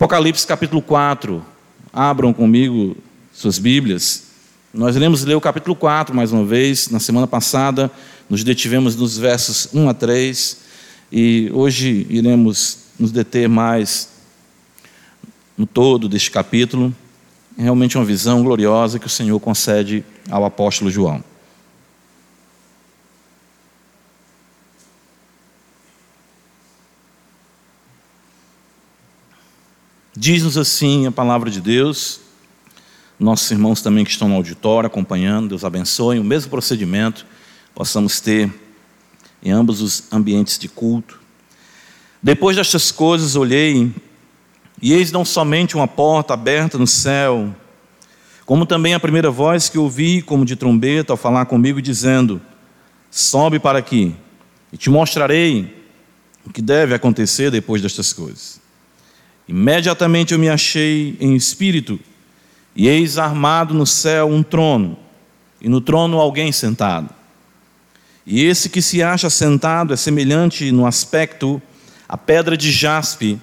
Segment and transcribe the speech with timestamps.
[0.00, 1.44] Apocalipse capítulo 4.
[1.92, 2.96] Abram comigo
[3.34, 4.28] suas Bíblias.
[4.72, 6.88] Nós iremos ler o capítulo 4 mais uma vez.
[6.88, 7.90] Na semana passada,
[8.26, 10.56] nos detivemos nos versos 1 a 3.
[11.12, 14.08] E hoje iremos nos deter mais
[15.54, 16.96] no todo deste capítulo.
[17.58, 21.22] É realmente uma visão gloriosa que o Senhor concede ao apóstolo João.
[30.22, 32.20] Diz-nos assim a palavra de Deus,
[33.18, 37.24] nossos irmãos também que estão no auditório acompanhando, Deus abençoe, o mesmo procedimento
[37.74, 38.52] possamos ter
[39.42, 41.18] em ambos os ambientes de culto.
[42.22, 43.94] Depois destas coisas olhei,
[44.82, 47.54] e eis não somente uma porta aberta no céu,
[48.44, 52.42] como também a primeira voz que ouvi, como de trombeta, ao falar comigo, dizendo:
[53.10, 54.14] Sobe para aqui,
[54.70, 55.82] e te mostrarei
[56.44, 58.59] o que deve acontecer depois destas coisas.
[59.50, 61.98] Imediatamente eu me achei em espírito,
[62.76, 64.96] e eis armado no céu um trono,
[65.60, 67.12] e no trono alguém sentado.
[68.24, 71.60] E esse que se acha sentado é semelhante no aspecto
[72.08, 73.40] à pedra de jaspe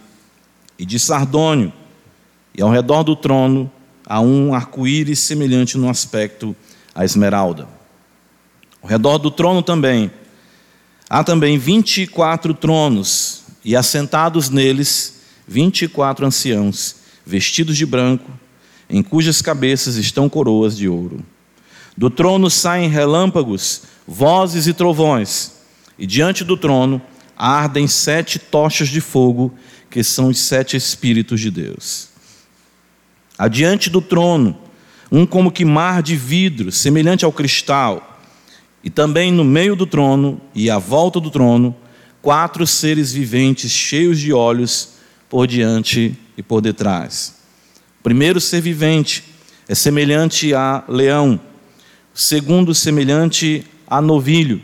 [0.79, 1.73] e de sardônio,
[2.57, 3.69] e ao redor do trono
[4.05, 6.55] há um arco-íris semelhante no aspecto
[6.95, 7.67] à esmeralda.
[8.81, 10.09] Ao redor do trono também
[11.09, 15.16] há também vinte e quatro tronos, e assentados neles
[15.47, 18.29] vinte e quatro anciãos, vestidos de branco,
[18.89, 21.23] em cujas cabeças estão coroas de ouro.
[21.95, 25.53] Do trono saem relâmpagos, vozes e trovões,
[25.97, 27.01] e diante do trono
[27.35, 29.53] ardem sete tochas de fogo,
[29.89, 32.09] que são os sete Espíritos de Deus.
[33.37, 34.57] Adiante do trono,
[35.11, 38.19] um como que mar de vidro, semelhante ao cristal,
[38.83, 41.75] e também no meio do trono e à volta do trono,
[42.21, 44.96] quatro seres viventes cheios de olhos
[45.29, 47.35] por diante e por detrás.
[47.99, 49.23] O primeiro ser vivente
[49.67, 51.39] é semelhante a leão,
[52.15, 54.61] o segundo, semelhante a novilho,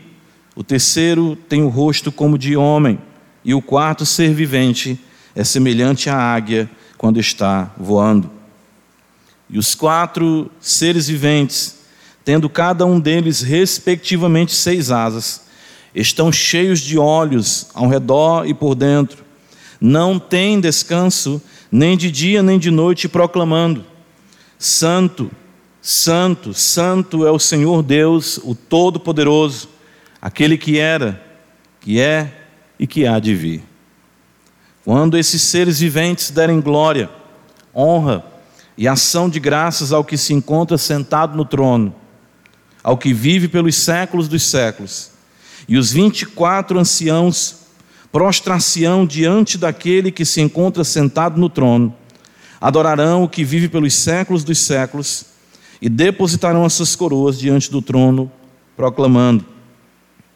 [0.56, 2.98] o terceiro tem o rosto como de homem,
[3.44, 4.98] e o quarto ser vivente
[5.34, 8.30] é semelhante à águia quando está voando.
[9.50, 11.80] E os quatro seres viventes,
[12.24, 15.42] tendo cada um deles respectivamente seis asas,
[15.94, 19.23] estão cheios de olhos ao redor e por dentro
[19.86, 23.84] não tem descanso, nem de dia nem de noite, proclamando:
[24.58, 25.30] Santo,
[25.82, 29.68] Santo, Santo é o Senhor Deus, o Todo-Poderoso,
[30.22, 31.22] aquele que era,
[31.82, 32.46] que é
[32.78, 33.62] e que há de vir.
[34.86, 37.10] Quando esses seres viventes derem glória,
[37.74, 38.24] honra
[38.78, 41.94] e ação de graças ao que se encontra sentado no trono,
[42.82, 45.10] ao que vive pelos séculos dos séculos,
[45.68, 47.63] e os vinte e quatro anciãos
[48.14, 51.92] prostrar-se-ão diante daquele que se encontra sentado no trono,
[52.60, 55.26] adorarão o que vive pelos séculos dos séculos
[55.82, 58.30] e depositarão as suas coroas diante do trono,
[58.76, 59.44] proclamando: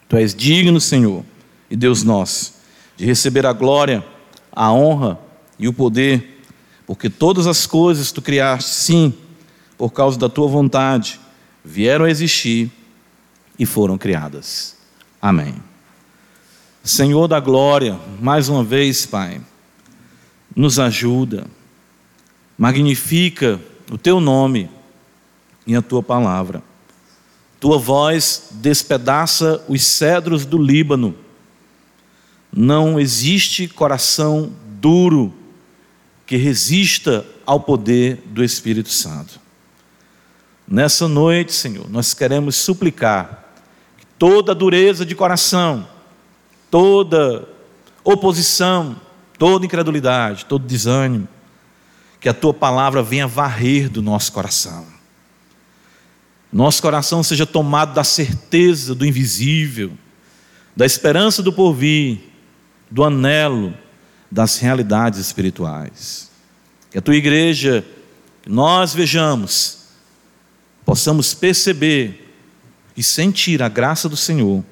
[0.09, 1.23] Tu és digno, Senhor,
[1.71, 2.55] e Deus nosso,
[2.97, 4.05] de receber a glória,
[4.51, 5.17] a honra
[5.57, 6.43] e o poder,
[6.85, 9.13] porque todas as coisas tu criaste, sim,
[9.77, 11.17] por causa da tua vontade,
[11.63, 12.69] vieram a existir
[13.57, 14.75] e foram criadas.
[15.21, 15.68] Amém.
[16.83, 19.41] Senhor da glória, mais uma vez, Pai,
[20.55, 21.45] nos ajuda,
[22.57, 23.59] magnifica
[23.91, 24.69] o teu nome
[25.65, 26.63] e a tua palavra.
[27.59, 31.15] Tua voz despedaça os cedros do Líbano.
[32.51, 35.33] Não existe coração duro
[36.25, 39.39] que resista ao poder do Espírito Santo.
[40.67, 43.51] Nessa noite, Senhor, nós queremos suplicar
[43.97, 45.87] que toda dureza de coração,
[46.69, 47.47] toda
[48.03, 48.99] oposição,
[49.37, 51.27] toda incredulidade, todo desânimo,
[52.19, 54.85] que a tua palavra venha varrer do nosso coração.
[56.51, 59.91] Nosso coração seja tomado da certeza do invisível,
[60.75, 62.19] da esperança do porvir,
[62.89, 63.73] do anelo
[64.31, 66.29] das realidades espirituais.
[66.89, 67.85] Que a tua igreja,
[68.41, 69.85] que nós vejamos,
[70.83, 72.35] possamos perceber
[72.97, 74.63] e sentir a graça do Senhor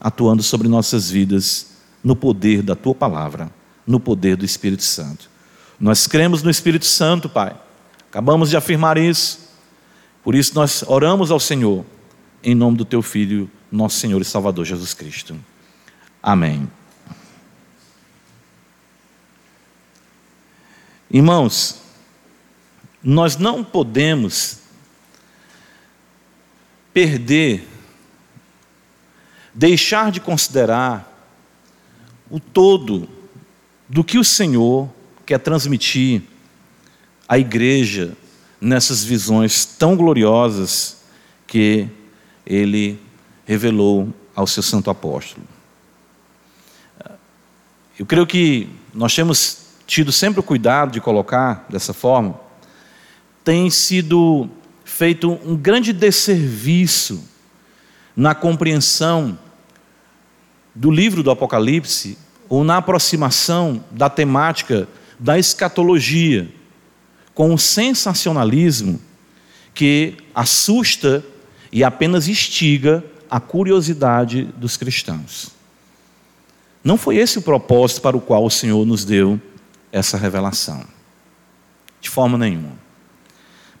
[0.00, 3.50] atuando sobre nossas vidas no poder da tua palavra,
[3.86, 5.30] no poder do Espírito Santo.
[5.78, 7.56] Nós cremos no Espírito Santo, Pai.
[8.08, 9.40] Acabamos de afirmar isso.
[10.22, 11.84] Por isso nós oramos ao Senhor
[12.42, 15.34] em nome do teu filho, nosso Senhor e Salvador Jesus Cristo.
[16.22, 16.70] Amém.
[21.10, 21.80] Irmãos,
[23.02, 24.58] nós não podemos
[26.92, 27.68] perder
[29.54, 31.10] deixar de considerar
[32.28, 33.08] o todo
[33.88, 34.88] do que o Senhor
[35.24, 36.22] quer transmitir
[37.28, 38.16] a igreja
[38.60, 41.02] nessas visões tão gloriosas
[41.46, 41.88] que
[42.44, 43.00] ele
[43.46, 45.46] revelou ao seu santo apóstolo.
[47.98, 52.40] Eu creio que nós temos tido sempre o cuidado de colocar dessa forma,
[53.44, 54.48] tem sido
[54.84, 57.22] feito um grande desserviço
[58.16, 59.38] na compreensão
[60.74, 62.18] do livro do Apocalipse
[62.48, 64.88] ou na aproximação da temática
[65.18, 66.48] da escatologia
[67.34, 69.00] com um sensacionalismo
[69.72, 71.24] que assusta
[71.72, 75.50] e apenas instiga a curiosidade dos cristãos.
[76.82, 79.40] Não foi esse o propósito para o qual o Senhor nos deu
[79.90, 80.84] essa revelação.
[82.00, 82.72] De forma nenhuma.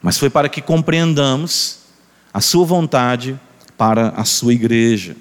[0.00, 1.80] Mas foi para que compreendamos
[2.32, 3.38] a sua vontade
[3.76, 5.16] para a sua igreja,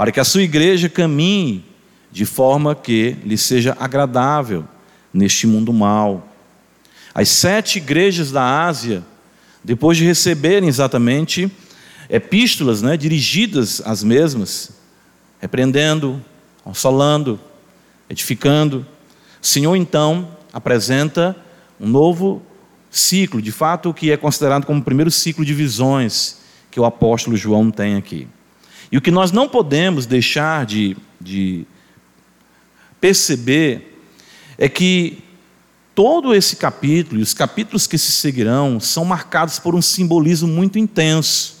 [0.00, 1.62] para que a sua igreja caminhe
[2.10, 4.64] de forma que lhe seja agradável
[5.12, 6.26] neste mundo mal.
[7.14, 9.04] As sete igrejas da Ásia,
[9.62, 11.52] depois de receberem exatamente
[12.08, 14.70] epístolas né, dirigidas às mesmas,
[15.38, 16.24] repreendendo,
[16.64, 17.38] consolando,
[18.08, 18.86] edificando,
[19.42, 21.36] o Senhor então apresenta
[21.78, 22.40] um novo
[22.90, 26.38] ciclo, de fato, o que é considerado como o primeiro ciclo de visões
[26.70, 28.26] que o apóstolo João tem aqui.
[28.90, 31.64] E o que nós não podemos deixar de, de
[33.00, 33.98] perceber
[34.58, 35.22] é que
[35.94, 40.78] todo esse capítulo e os capítulos que se seguirão são marcados por um simbolismo muito
[40.78, 41.56] intenso,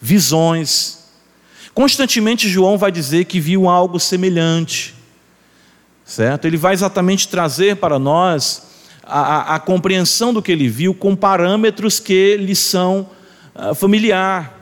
[0.00, 0.98] visões.
[1.72, 4.94] Constantemente João vai dizer que viu algo semelhante,
[6.04, 6.44] certo?
[6.44, 8.62] Ele vai exatamente trazer para nós
[9.02, 13.08] a, a, a compreensão do que ele viu com parâmetros que lhe são
[13.54, 14.59] uh, familiar.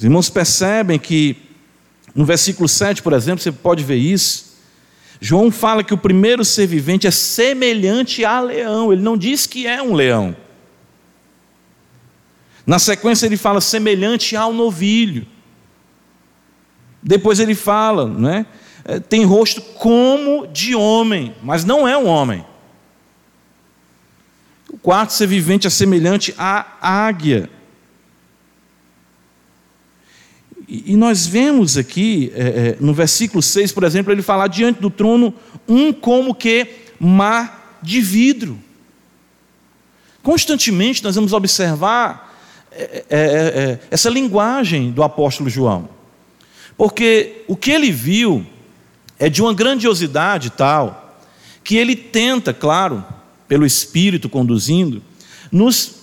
[0.00, 1.36] Os irmãos percebem que
[2.14, 4.56] no versículo 7, por exemplo, você pode ver isso.
[5.20, 9.66] João fala que o primeiro ser vivente é semelhante a leão, ele não diz que
[9.66, 10.34] é um leão.
[12.66, 15.26] Na sequência, ele fala semelhante ao novilho.
[17.02, 18.46] Depois ele fala, né?
[19.10, 22.42] tem rosto como de homem, mas não é um homem.
[24.66, 27.50] O quarto ser vivente é semelhante à águia.
[30.72, 34.88] E, nós vemos aqui, é, é, no versículo 6, por exemplo, ele falar diante do
[34.88, 35.34] trono,
[35.66, 36.68] um como que
[37.00, 38.56] mar de vidro.
[40.22, 42.38] Constantemente nós vamos observar
[42.70, 45.88] é, é, é, essa linguagem do apóstolo João.
[46.76, 48.46] Porque o que ele viu
[49.18, 51.18] é de uma grandiosidade tal,
[51.64, 53.04] que ele tenta, claro,
[53.48, 55.02] pelo Espírito conduzindo,
[55.50, 55.96] nos,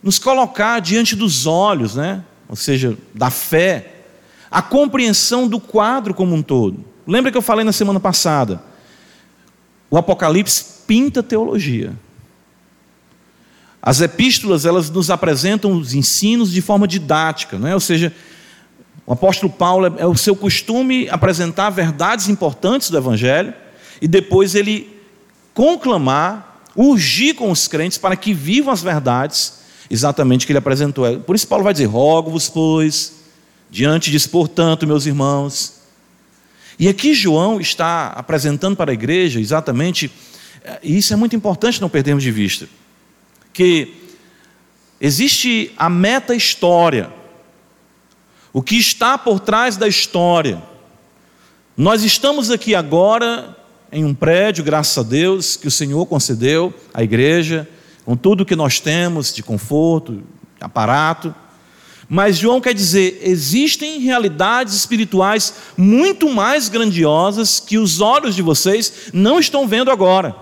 [0.00, 2.22] nos colocar diante dos olhos, né?
[2.48, 3.91] ou seja, da fé,
[4.52, 6.84] a compreensão do quadro como um todo.
[7.06, 8.62] Lembra que eu falei na semana passada?
[9.90, 11.94] O Apocalipse pinta teologia.
[13.80, 17.74] As epístolas, elas nos apresentam os ensinos de forma didática, não é?
[17.74, 18.14] ou seja,
[19.06, 23.54] o apóstolo Paulo é, é o seu costume apresentar verdades importantes do Evangelho
[24.00, 25.00] e depois ele
[25.54, 29.60] conclamar, urgir com os crentes para que vivam as verdades
[29.90, 31.20] exatamente que ele apresentou.
[31.20, 33.21] Por isso Paulo vai dizer: rogo-vos, pois,
[33.72, 35.80] Diante disso, portanto, meus irmãos,
[36.78, 40.12] e aqui João está apresentando para a igreja exatamente,
[40.82, 42.68] e isso é muito importante não perdermos de vista,
[43.50, 43.94] que
[45.00, 47.10] existe a meta-história,
[48.52, 50.62] o que está por trás da história.
[51.74, 53.56] Nós estamos aqui agora
[53.90, 57.66] em um prédio, graças a Deus, que o Senhor concedeu à igreja,
[58.04, 60.22] com tudo que nós temos de conforto,
[60.60, 61.34] aparato.
[62.14, 69.08] Mas João quer dizer, existem realidades espirituais muito mais grandiosas que os olhos de vocês
[69.14, 70.36] não estão vendo agora.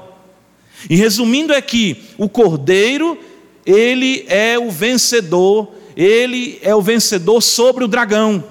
[0.90, 3.16] E resumindo é que o Cordeiro,
[3.64, 8.42] ele é o vencedor, ele é o vencedor sobre o dragão.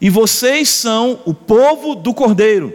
[0.00, 2.72] E vocês são o povo do Cordeiro.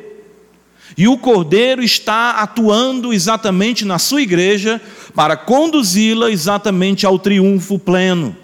[0.97, 4.81] E o Cordeiro está atuando exatamente na sua igreja
[5.15, 8.35] para conduzi-la exatamente ao triunfo pleno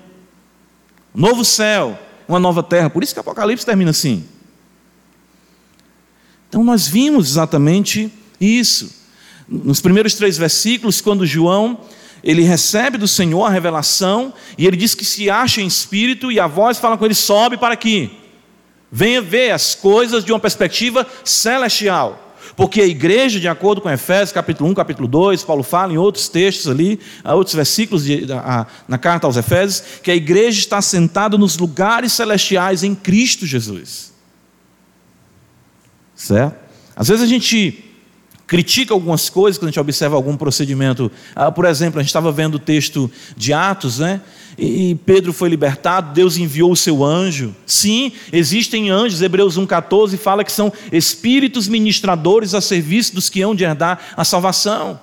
[1.16, 2.90] novo céu, uma nova terra.
[2.90, 4.26] Por isso que o Apocalipse termina assim.
[6.50, 9.04] Então nós vimos exatamente isso.
[9.48, 11.80] Nos primeiros três versículos, quando João
[12.26, 16.40] ele recebe do Senhor a revelação e ele diz que se acha em espírito e
[16.40, 18.12] a voz fala com ele sobe para aqui.
[18.92, 22.25] Venha ver as coisas de uma perspectiva celestial.
[22.56, 26.30] Porque a igreja, de acordo com Efésios, capítulo 1, capítulo 2, Paulo fala em outros
[26.30, 31.38] textos ali, outros versículos de, a, na carta aos Efésios, que a igreja está sentada
[31.38, 34.14] nos lugares celestiais em Cristo Jesus.
[36.16, 36.56] Certo?
[36.96, 37.85] Às vezes a gente
[38.48, 41.12] critica algumas coisas quando a gente observa algum procedimento.
[41.36, 44.22] Ah, por exemplo, a gente estava vendo o texto de Atos, né?
[44.58, 47.54] E Pedro foi libertado, Deus enviou o seu anjo.
[47.66, 53.54] Sim, existem anjos, Hebreus 1,14 fala que são espíritos ministradores a serviço dos que hão
[53.54, 55.00] de herdar a salvação.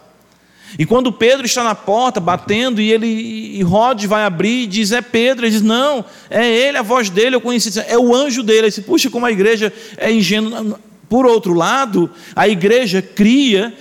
[0.78, 4.90] E quando Pedro está na porta batendo e ele e Rod vai abrir e diz
[4.90, 8.42] é Pedro, ele diz não, é ele, a voz dele eu conheci, é o anjo
[8.42, 8.60] dele.
[8.60, 10.80] Ele diz, puxa, como a igreja é ingênua.
[11.12, 13.76] Por outro lado, a igreja cria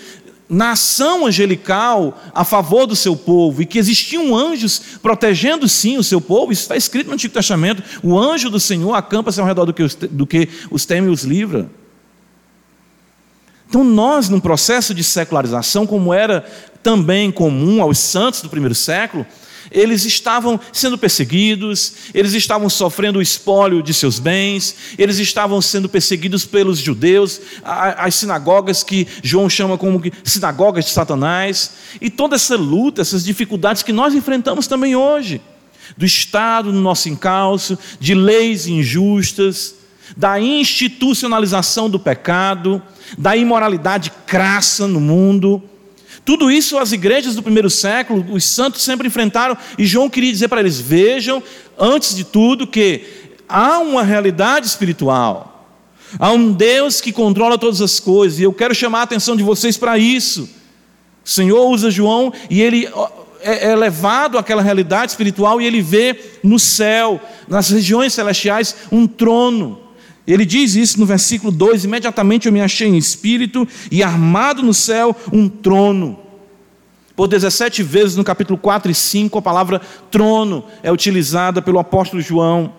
[0.49, 6.03] na ação angelical a favor do seu povo e que existiam anjos protegendo sim o
[6.03, 9.63] seu povo, isso está escrito no Antigo Testamento: o anjo do Senhor acampa-se ao redor
[9.63, 11.71] do que, os, do que os teme e os livra.
[13.69, 16.41] Então, nós, num processo de secularização, como era
[16.83, 19.25] também comum aos santos do primeiro século,
[19.71, 25.87] eles estavam sendo perseguidos, eles estavam sofrendo o espólio de seus bens, eles estavam sendo
[25.87, 32.57] perseguidos pelos judeus, as sinagogas que João chama como sinagogas de Satanás, e toda essa
[32.57, 35.41] luta, essas dificuldades que nós enfrentamos também hoje,
[35.97, 39.75] do Estado no nosso encalço, de leis injustas,
[40.15, 42.81] da institucionalização do pecado,
[43.17, 45.63] da imoralidade crassa no mundo,
[46.23, 50.47] tudo isso as igrejas do primeiro século, os santos sempre enfrentaram, e João queria dizer
[50.47, 51.41] para eles: vejam,
[51.77, 53.03] antes de tudo, que
[53.49, 55.67] há uma realidade espiritual,
[56.19, 59.43] há um Deus que controla todas as coisas, e eu quero chamar a atenção de
[59.43, 60.49] vocês para isso.
[61.23, 62.89] O Senhor usa João e ele
[63.41, 69.07] é, é levado àquela realidade espiritual e ele vê no céu, nas regiões celestiais, um
[69.07, 69.80] trono.
[70.25, 74.73] Ele diz isso no versículo 2: imediatamente eu me achei em espírito e armado no
[74.73, 76.19] céu um trono.
[77.15, 82.21] Por 17 vezes no capítulo 4 e 5, a palavra trono é utilizada pelo apóstolo
[82.21, 82.73] João.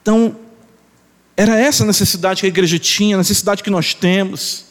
[0.00, 0.36] Então,
[1.36, 4.67] era essa a necessidade que a igreja tinha, a necessidade que nós temos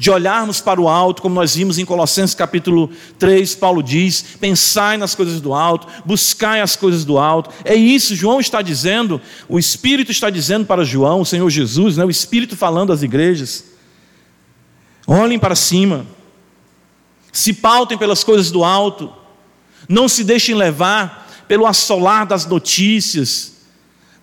[0.00, 4.96] de olharmos para o alto, como nós vimos em Colossenses capítulo 3, Paulo diz: pensai
[4.96, 7.50] nas coisas do alto, buscai as coisas do alto.
[7.66, 12.04] É isso, João está dizendo, o Espírito está dizendo para João, o Senhor Jesus, né,
[12.06, 13.66] o Espírito falando às igrejas.
[15.06, 16.06] Olhem para cima,
[17.30, 19.12] se pautem pelas coisas do alto,
[19.86, 23.52] não se deixem levar pelo assolar das notícias,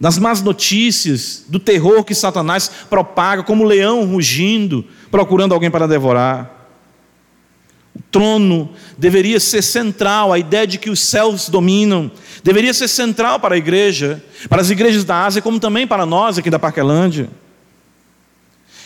[0.01, 6.55] das más notícias, do terror que Satanás propaga, como leão rugindo, procurando alguém para devorar.
[7.95, 12.11] O trono deveria ser central, a ideia de que os céus dominam,
[12.43, 16.37] deveria ser central para a igreja, para as igrejas da Ásia, como também para nós
[16.37, 17.27] aqui da Parquelândia.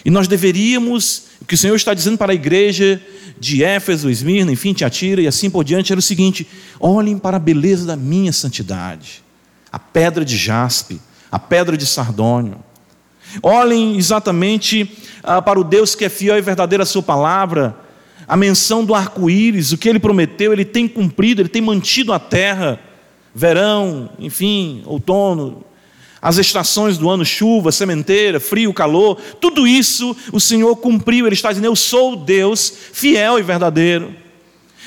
[0.05, 3.01] E nós deveríamos, o que o Senhor está dizendo para a igreja
[3.39, 6.47] de Éfeso, Esmirna, enfim, Tiatira e assim por diante, era o seguinte:
[6.79, 9.23] olhem para a beleza da minha santidade,
[9.71, 11.01] a pedra de jaspe,
[11.31, 12.63] a pedra de sardônio.
[13.41, 17.75] Olhem exatamente ah, para o Deus que é fiel e verdadeiro à Sua palavra,
[18.27, 22.19] a menção do arco-íris, o que Ele prometeu, Ele tem cumprido, Ele tem mantido a
[22.19, 22.79] terra,
[23.33, 25.63] verão, enfim, outono,
[26.21, 31.25] as estações do ano, chuva, sementeira, frio, calor, tudo isso o Senhor cumpriu.
[31.25, 34.13] Ele está dizendo: Eu sou Deus fiel e verdadeiro.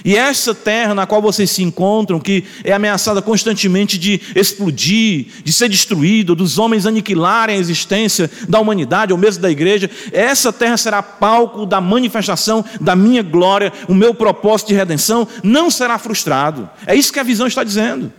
[0.03, 5.53] E essa terra na qual vocês se encontram, que é ameaçada constantemente de explodir, de
[5.53, 10.77] ser destruída, dos homens aniquilarem a existência da humanidade ou mesmo da igreja, essa terra
[10.77, 16.69] será palco da manifestação da minha glória, o meu propósito de redenção não será frustrado.
[16.87, 18.13] É isso que a visão está dizendo.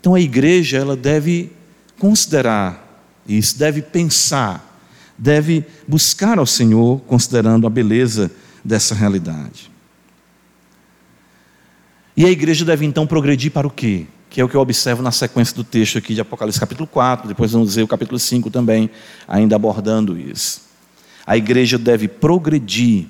[0.00, 1.50] Então a igreja ela deve
[1.98, 2.82] considerar
[3.26, 4.71] isso, deve pensar,
[5.16, 8.30] deve buscar ao Senhor considerando a beleza
[8.64, 9.70] dessa realidade.
[12.16, 14.06] E a igreja deve então progredir para o quê?
[14.28, 17.28] Que é o que eu observo na sequência do texto aqui de Apocalipse capítulo 4,
[17.28, 18.90] depois vamos ver o capítulo 5 também,
[19.26, 20.62] ainda abordando isso.
[21.26, 23.06] A igreja deve progredir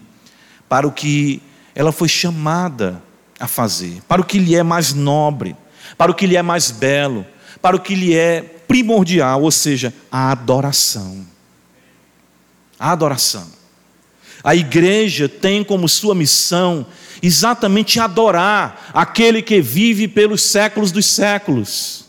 [0.69, 1.43] para o que
[1.75, 3.03] ela foi chamada
[3.41, 5.57] a fazer, para o que lhe é mais nobre,
[5.97, 7.27] para o que lhe é mais belo,
[7.61, 11.32] para o que lhe é primordial, ou seja, a adoração.
[12.83, 13.47] A adoração.
[14.43, 16.85] A igreja tem como sua missão
[17.23, 22.07] exatamente adorar aquele que vive pelos séculos dos séculos.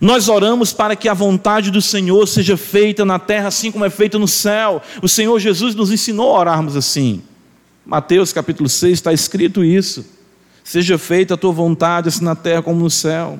[0.00, 3.90] Nós oramos para que a vontade do Senhor seja feita na terra assim como é
[3.90, 4.80] feita no céu.
[5.02, 7.22] O Senhor Jesus nos ensinou a orarmos assim.
[7.84, 10.02] Mateus capítulo 6 está escrito isso.
[10.64, 13.38] Seja feita a tua vontade, assim na terra como no céu.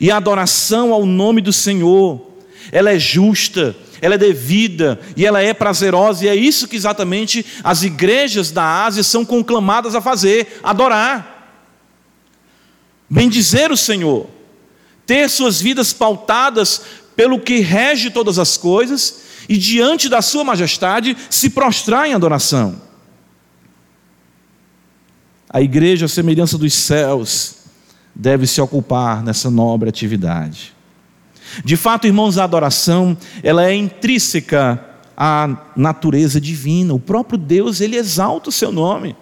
[0.00, 2.33] E a adoração ao nome do Senhor,
[2.72, 7.44] ela é justa, ela é devida e ela é prazerosa, e é isso que exatamente
[7.62, 11.56] as igrejas da Ásia são conclamadas a fazer: adorar,
[13.08, 14.28] bendizer o Senhor,
[15.06, 16.82] ter suas vidas pautadas
[17.16, 22.80] pelo que rege todas as coisas e diante da Sua majestade se prostrar em adoração.
[25.48, 27.54] A igreja, semelhança dos céus,
[28.14, 30.74] deve se ocupar nessa nobre atividade.
[31.62, 34.82] De fato, irmãos, a adoração, ela é intrínseca
[35.16, 36.94] à natureza divina.
[36.94, 39.14] O próprio Deus, ele exalta o seu nome.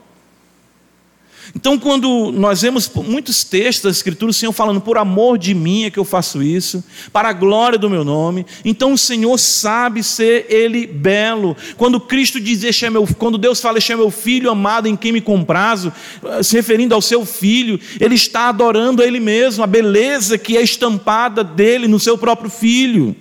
[1.55, 5.85] Então, quando nós vemos muitos textos da Escritura, o Senhor falando, por amor de mim
[5.85, 6.83] é que eu faço isso,
[7.13, 11.57] para a glória do meu nome, então o Senhor sabe ser Ele belo.
[11.77, 14.97] Quando Cristo diz, este é meu, quando Deus fala, este é meu filho amado em
[14.97, 15.93] quem me comprazo,
[16.25, 20.57] eh, se referindo ao seu filho, Ele está adorando a Ele mesmo, a beleza que
[20.57, 23.15] é estampada dele no seu próprio filho.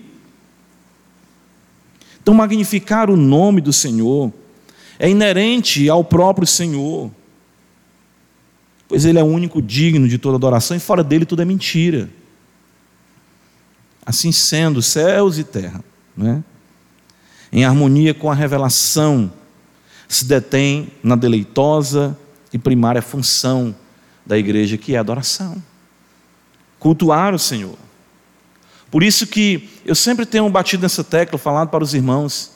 [2.22, 4.32] Então, magnificar o nome do Senhor
[5.00, 7.10] é inerente ao próprio Senhor
[8.92, 12.10] pois Ele é o único digno de toda adoração e fora dele tudo é mentira.
[14.06, 15.82] Assim sendo, céus e terra,
[16.16, 16.44] né?
[17.54, 19.32] em harmonia com a revelação,
[20.10, 22.18] se detém na deleitosa
[22.52, 23.74] e primária função
[24.26, 25.64] da igreja, que é a adoração.
[26.78, 27.78] Cultuar o Senhor.
[28.92, 32.52] Por isso que eu sempre tenho batido nessa tecla, falado para os irmãos,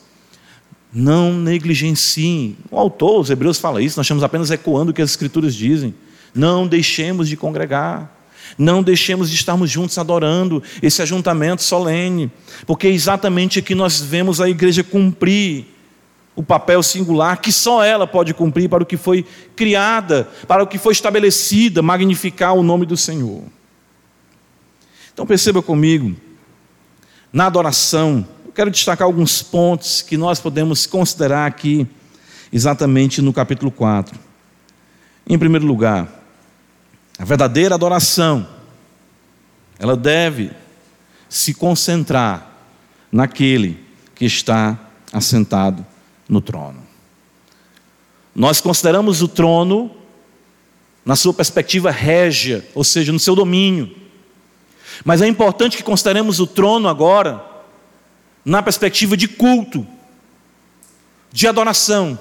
[0.92, 2.58] não negligenciem.
[2.70, 5.96] O autor, os hebreus fala isso, nós estamos apenas ecoando o que as escrituras dizem.
[6.36, 8.12] Não deixemos de congregar.
[8.58, 12.32] Não deixemos de estarmos juntos adorando esse ajuntamento solene,
[12.68, 15.66] porque é exatamente aqui nós vemos a igreja cumprir
[16.36, 19.26] o papel singular que só ela pode cumprir para o que foi
[19.56, 23.44] criada, para o que foi estabelecida, magnificar o nome do Senhor.
[25.14, 26.16] Então perceba comigo,
[27.32, 31.88] na adoração, eu quero destacar alguns pontos que nós podemos considerar aqui,
[32.52, 34.18] exatamente no capítulo 4.
[35.28, 36.15] Em primeiro lugar,
[37.18, 38.48] a verdadeira adoração,
[39.80, 40.52] ela deve
[41.30, 42.52] se concentrar
[43.12, 44.78] naquele que está
[45.12, 45.86] assentado
[46.28, 46.84] no trono.
[48.34, 49.92] Nós consideramos o trono
[51.06, 53.96] na sua perspectiva régia, ou seja, no seu domínio.
[55.04, 57.44] Mas é importante que consideremos o trono agora
[58.44, 59.86] na perspectiva de culto,
[61.32, 62.18] de adoração,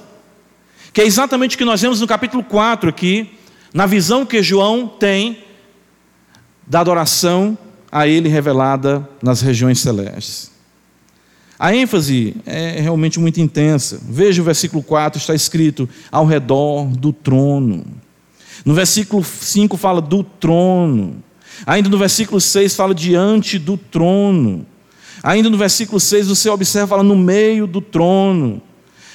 [0.93, 3.39] que é exatamente o que nós vemos no capítulo 4 aqui,
[3.75, 5.45] na visão que João tem
[6.65, 7.59] da adoração
[7.91, 10.53] a ele revelada nas regiões celestes.
[11.59, 14.01] A ênfase é realmente muito intensa.
[14.09, 17.85] Veja o versículo 4, está escrito ao redor do trono.
[18.65, 21.17] No versículo 5 fala do trono.
[21.67, 24.65] Ainda no versículo 6 fala diante do trono.
[25.23, 28.63] Ainda no versículo 6 você observa fala no meio do trono.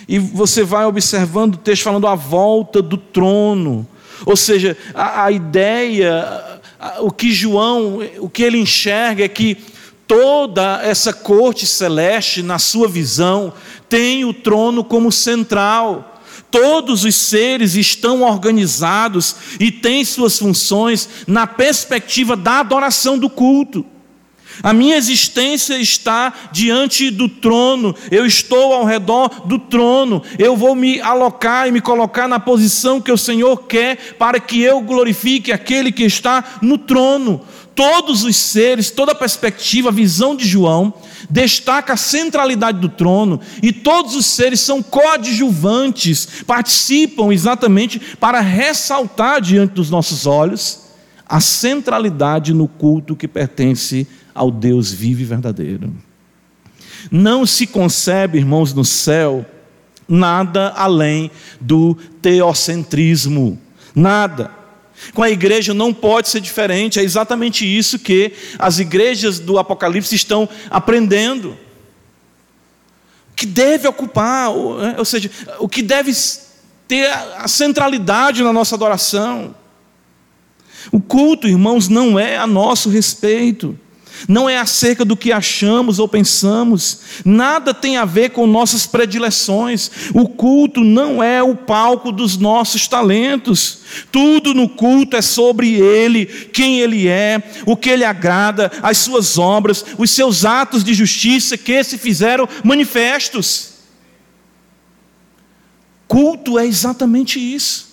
[0.07, 3.87] E você vai observando o texto falando à volta do trono.
[4.25, 9.57] Ou seja, a, a ideia, a, o que João, o que ele enxerga é que
[10.07, 13.53] toda essa corte celeste, na sua visão,
[13.87, 16.21] tem o trono como central.
[16.49, 23.85] Todos os seres estão organizados e têm suas funções na perspectiva da adoração do culto.
[24.61, 30.75] A minha existência está diante do trono, eu estou ao redor do trono, eu vou
[30.75, 35.51] me alocar e me colocar na posição que o Senhor quer para que eu glorifique
[35.51, 37.41] aquele que está no trono.
[37.73, 40.93] Todos os seres, toda a perspectiva, a visão de João,
[41.29, 49.39] destaca a centralidade do trono e todos os seres são coadjuvantes, participam exatamente para ressaltar
[49.39, 50.89] diante dos nossos olhos
[51.29, 55.93] a centralidade no culto que pertence ao Deus vivo e verdadeiro.
[57.11, 59.45] Não se concebe, irmãos, no céu,
[60.07, 63.59] nada além do teocentrismo.
[63.95, 64.51] Nada.
[65.13, 70.13] Com a igreja não pode ser diferente, é exatamente isso que as igrejas do Apocalipse
[70.13, 71.57] estão aprendendo.
[73.31, 76.11] O que deve ocupar, é, ou seja, o que deve
[76.87, 79.55] ter a centralidade na nossa adoração.
[80.91, 83.79] O culto, irmãos, não é a nosso respeito
[84.27, 89.91] não é acerca do que achamos ou pensamos, nada tem a ver com nossas predileções.
[90.13, 93.79] O culto não é o palco dos nossos talentos.
[94.11, 99.37] Tudo no culto é sobre Ele, quem Ele é, o que Ele agrada, as suas
[99.37, 103.73] obras, os seus atos de justiça que se fizeram manifestos.
[106.07, 107.89] Culto é exatamente isso.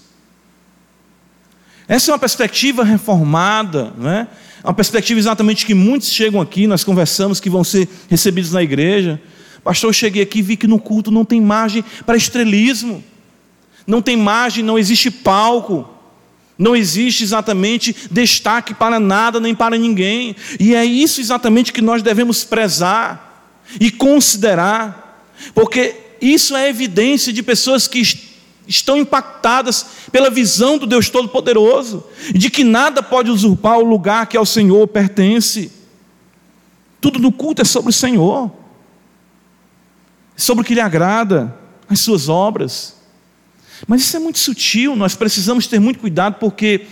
[1.88, 4.26] Essa é uma perspectiva reformada, não é?
[4.68, 9.20] Uma perspectiva exatamente que muitos chegam aqui, nós conversamos que vão ser recebidos na igreja.
[9.62, 13.02] Pastor, eu cheguei aqui e vi que no culto não tem margem para estrelismo,
[13.86, 15.88] não tem margem, não existe palco,
[16.58, 20.34] Não existe exatamente destaque para nada nem para ninguém.
[20.58, 25.22] E é isso exatamente que nós devemos prezar e considerar,
[25.54, 28.00] porque isso é evidência de pessoas que
[28.66, 34.36] estão impactadas pela visão do Deus Todo-Poderoso, de que nada pode usurpar o lugar que
[34.36, 35.72] ao Senhor pertence.
[37.00, 38.50] Tudo no culto é sobre o Senhor,
[40.36, 41.54] sobre o que lhe agrada,
[41.88, 42.96] as suas obras.
[43.86, 46.86] Mas isso é muito sutil, nós precisamos ter muito cuidado, porque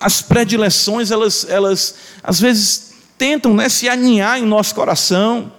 [0.00, 5.52] as predileções, elas, elas às vezes tentam né, se aninhar em nosso coração,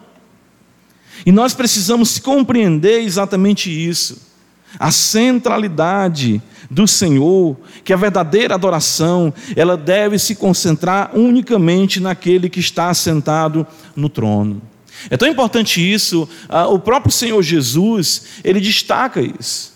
[1.23, 4.30] e nós precisamos compreender exatamente isso
[4.79, 12.59] a centralidade do Senhor, que a verdadeira adoração, ela deve se concentrar unicamente naquele que
[12.59, 14.61] está assentado no trono.
[15.09, 16.29] É tão importante isso,
[16.69, 19.71] o próprio Senhor Jesus, ele destaca isso.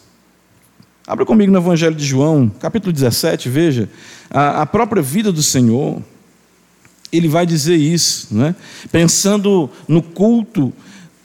[1.07, 3.89] Abra comigo no Evangelho de João, capítulo 17, veja,
[4.29, 6.01] a, própria vida do Senhor,
[7.11, 8.55] ele vai dizer isso, né?
[8.91, 10.73] pensando no culto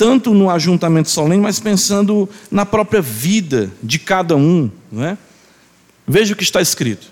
[0.00, 4.70] tanto no ajuntamento solene, mas pensando na própria vida de cada um.
[4.90, 5.18] Não é?
[6.08, 7.08] Veja o que está escrito.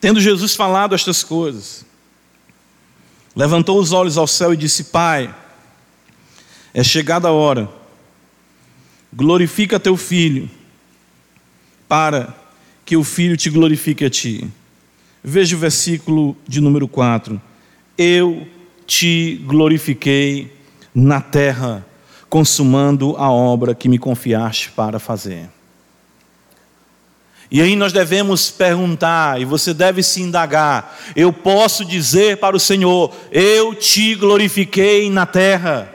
[0.00, 1.84] Tendo Jesus falado estas coisas,
[3.36, 5.34] levantou os olhos ao céu e disse: Pai,
[6.72, 7.68] é chegada a hora,
[9.12, 10.48] glorifica teu filho,
[11.86, 12.42] para
[12.84, 14.46] que o Filho te glorifique a ti.
[15.22, 17.40] Veja o versículo de número 4.
[17.96, 18.46] Eu
[18.86, 20.52] te glorifiquei
[20.94, 21.84] na terra,
[22.28, 25.48] consumando a obra que me confiaste para fazer.
[27.50, 32.60] E aí nós devemos perguntar, e você deve se indagar: eu posso dizer para o
[32.60, 35.93] Senhor, eu te glorifiquei na terra.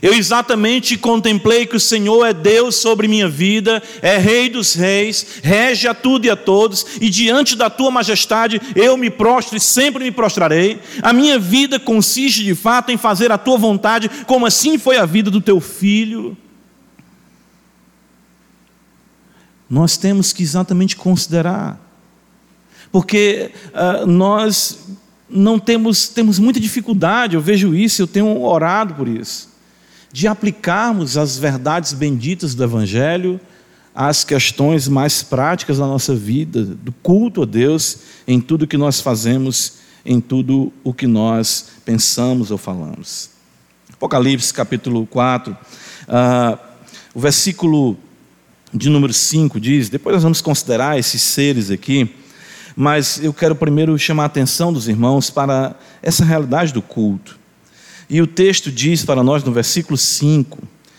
[0.00, 5.40] Eu exatamente contemplei que o Senhor é Deus sobre minha vida, é Rei dos reis,
[5.42, 9.60] rege a tudo e a todos, e diante da tua majestade eu me prostro e
[9.60, 10.80] sempre me prostrarei.
[11.02, 15.06] A minha vida consiste de fato em fazer a tua vontade, como assim foi a
[15.06, 16.36] vida do teu filho.
[19.68, 21.78] Nós temos que exatamente considerar,
[22.90, 24.86] porque uh, nós
[25.28, 29.57] não temos, temos muita dificuldade, eu vejo isso, eu tenho orado por isso
[30.12, 33.40] de aplicarmos as verdades benditas do Evangelho
[33.94, 39.00] às questões mais práticas da nossa vida, do culto a Deus, em tudo que nós
[39.00, 43.30] fazemos, em tudo o que nós pensamos ou falamos.
[43.92, 45.56] Apocalipse capítulo 4, uh,
[46.08, 46.58] ah,
[47.12, 47.98] o versículo
[48.72, 52.14] de número 5 diz: depois nós vamos considerar esses seres aqui,
[52.76, 57.36] mas eu quero primeiro chamar a atenção dos irmãos para essa realidade do culto.
[58.08, 60.58] E o texto diz para nós no versículo 5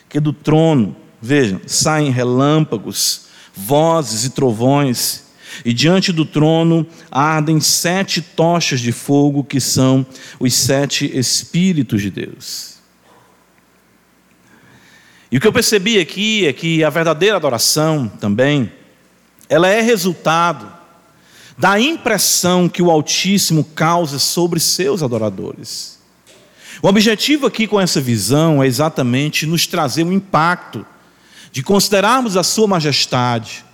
[0.10, 5.26] que do trono, vejam, saem relâmpagos, vozes e trovões,
[5.63, 10.06] e diante do trono ardem sete tochas de fogo, que são
[10.39, 12.80] os sete Espíritos de Deus.
[15.32, 18.72] E o que eu percebi aqui é que a verdadeira adoração também,
[19.48, 20.72] ela é resultado
[21.56, 25.99] da impressão que o Altíssimo causa sobre seus adoradores.
[26.82, 30.86] O objetivo aqui com essa visão é exatamente nos trazer um impacto
[31.51, 33.65] de considerarmos a Sua majestade.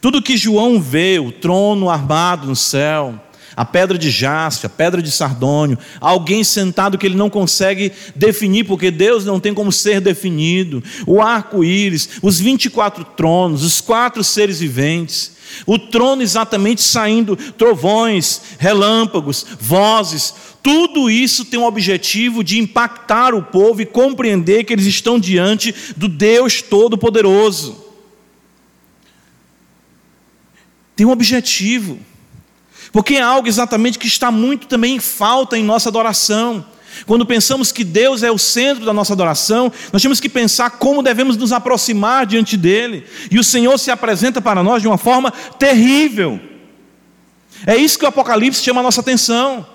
[0.00, 3.20] Tudo que João vê, o trono armado no céu,
[3.58, 8.62] a pedra de jaspe, a pedra de sardônio, alguém sentado que ele não consegue definir,
[8.62, 14.60] porque Deus não tem como ser definido, o arco-íris, os 24 tronos, os quatro seres
[14.60, 15.32] viventes,
[15.66, 23.42] o trono exatamente saindo trovões, relâmpagos, vozes, tudo isso tem o objetivo de impactar o
[23.42, 27.84] povo e compreender que eles estão diante do Deus Todo-Poderoso.
[30.94, 31.98] Tem um objetivo.
[32.92, 36.64] Porque é algo exatamente que está muito também em falta em nossa adoração.
[37.06, 41.02] Quando pensamos que Deus é o centro da nossa adoração, nós temos que pensar como
[41.02, 43.06] devemos nos aproximar diante dele.
[43.30, 46.40] E o Senhor se apresenta para nós de uma forma terrível.
[47.66, 49.66] É isso que o Apocalipse chama a nossa atenção.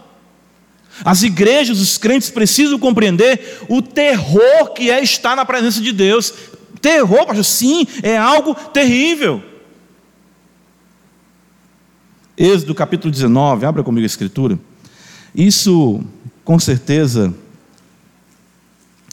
[1.04, 6.34] As igrejas, os crentes precisam compreender o terror que é estar na presença de Deus.
[6.82, 9.44] Terror, pastor, sim, é algo terrível.
[12.36, 14.58] Êxodo capítulo 19, abra comigo a escritura.
[15.36, 16.04] Isso,
[16.44, 17.32] com certeza,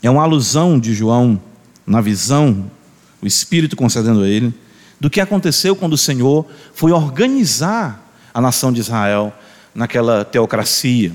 [0.03, 1.39] é uma alusão de João
[1.87, 2.71] na visão,
[3.21, 4.55] o Espírito concedendo a ele,
[4.99, 9.35] do que aconteceu quando o Senhor foi organizar a nação de Israel
[9.75, 11.13] naquela teocracia.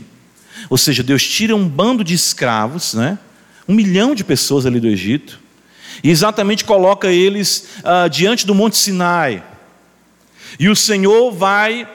[0.69, 3.17] Ou seja, Deus tira um bando de escravos, né?
[3.67, 5.39] um milhão de pessoas ali do Egito,
[6.03, 9.54] e exatamente coloca eles ah, diante do Monte Sinai.
[10.59, 11.87] E o Senhor vai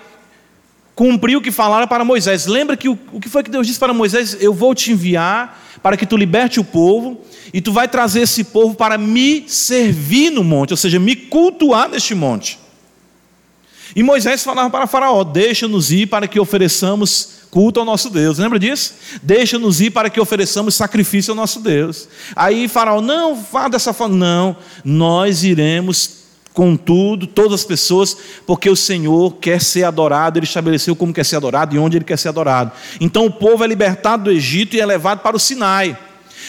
[0.95, 2.47] cumprir o que falaram para Moisés.
[2.47, 4.37] Lembra que o, o que foi que Deus disse para Moisés?
[4.41, 7.23] Eu vou te enviar para que tu liberte o povo,
[7.55, 11.89] e tu vai trazer esse povo para me servir no monte, ou seja, me cultuar
[11.89, 12.59] neste monte.
[13.97, 18.39] E Moisés falava para Faraó: Deixa-nos ir para que ofereçamos culto ao nosso Deus.
[18.39, 18.95] Lembra disso?
[19.23, 22.09] Deixa-nos ir para que ofereçamos sacrifício ao nosso Deus.
[22.37, 24.17] Aí Faraó: Não, vá dessa forma.
[24.17, 26.20] Não, nós iremos
[26.53, 31.25] com tudo, todas as pessoas, porque o Senhor quer ser adorado, Ele estabeleceu como quer
[31.25, 32.73] ser adorado e onde Ele quer ser adorado.
[33.01, 35.97] Então o povo é libertado do Egito e é levado para o Sinai.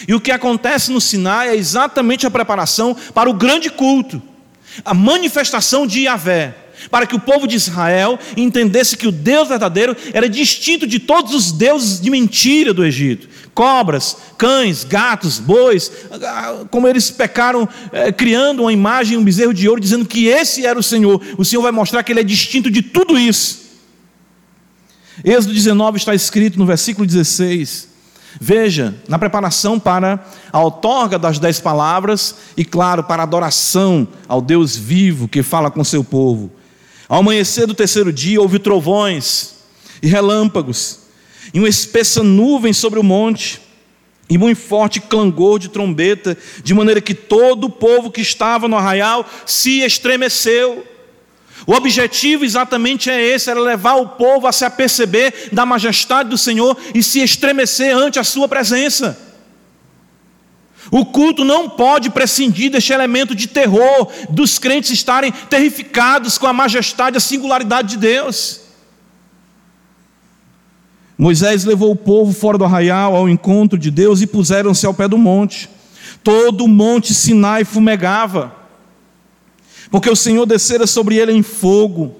[0.06, 4.20] E o que acontece no Sinai é exatamente a preparação para o grande culto,
[4.84, 6.56] a manifestação de Yahvé
[6.90, 11.34] para que o povo de Israel entendesse que o Deus verdadeiro era distinto de todos
[11.34, 13.28] os deuses de mentira do Egito.
[13.54, 15.92] Cobras, cães, gatos, bois,
[16.70, 20.78] como eles pecaram, é, criando uma imagem, um bezerro de ouro, dizendo que esse era
[20.78, 21.20] o Senhor.
[21.36, 23.60] O Senhor vai mostrar que ele é distinto de tudo isso.
[25.22, 27.88] Êxodo 19 está escrito no versículo 16.
[28.40, 34.40] Veja, na preparação para a outorga das dez palavras e, claro, para a adoração ao
[34.40, 36.50] Deus vivo que fala com seu povo.
[37.08, 39.56] Ao amanhecer do terceiro dia, houve trovões
[40.02, 41.00] e relâmpagos,
[41.52, 43.60] e uma espessa nuvem sobre o monte,
[44.28, 48.76] e muito forte clangor de trombeta, de maneira que todo o povo que estava no
[48.76, 50.86] arraial se estremeceu.
[51.66, 56.38] O objetivo exatamente é esse: era levar o povo a se aperceber da majestade do
[56.38, 59.32] Senhor e se estremecer ante a sua presença.
[60.90, 66.52] O culto não pode prescindir deste elemento de terror, dos crentes estarem terrificados com a
[66.52, 68.61] majestade, a singularidade de Deus.
[71.22, 75.06] Moisés levou o povo fora do arraial ao encontro de Deus e puseram-se ao pé
[75.06, 75.70] do monte.
[76.24, 78.52] Todo o monte Sinai fumegava,
[79.88, 82.16] porque o Senhor descera sobre ele em fogo.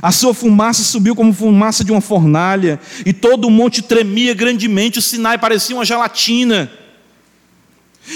[0.00, 4.98] A sua fumaça subiu como fumaça de uma fornalha, e todo o monte tremia grandemente,
[4.98, 6.72] o Sinai parecia uma gelatina.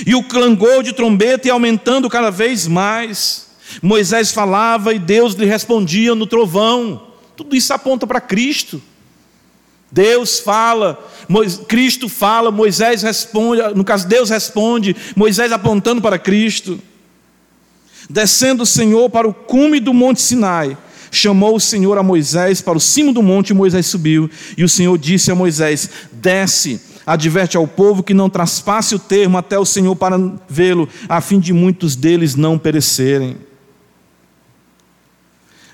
[0.07, 3.49] E o clangor de trombeta ia aumentando cada vez mais.
[3.83, 7.09] Moisés falava e Deus lhe respondia no trovão.
[7.37, 8.81] Tudo isso aponta para Cristo.
[9.97, 11.03] Deus fala,
[11.67, 16.79] Cristo fala, Moisés responde, no caso, Deus responde, Moisés apontando para Cristo.
[18.11, 20.77] Descendo o Senhor para o cume do monte Sinai,
[21.11, 24.69] chamou o Senhor a Moisés para o cimo do monte, e Moisés subiu, e o
[24.69, 29.65] Senhor disse a Moisés: Desce adverte ao povo que não traspasse o termo até o
[29.65, 33.39] Senhor para vê-lo, a fim de muitos deles não perecerem.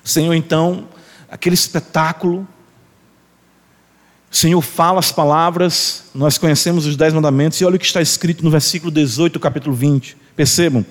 [0.05, 0.87] O Senhor, então,
[1.29, 2.47] aquele espetáculo,
[4.33, 8.01] o Senhor fala as palavras, nós conhecemos os dez mandamentos, e olha o que está
[8.01, 10.17] escrito no versículo 18, capítulo 20.
[10.35, 10.87] Percebam?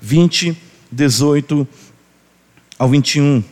[0.00, 0.56] 20,
[0.90, 1.68] 18
[2.76, 3.44] ao 21.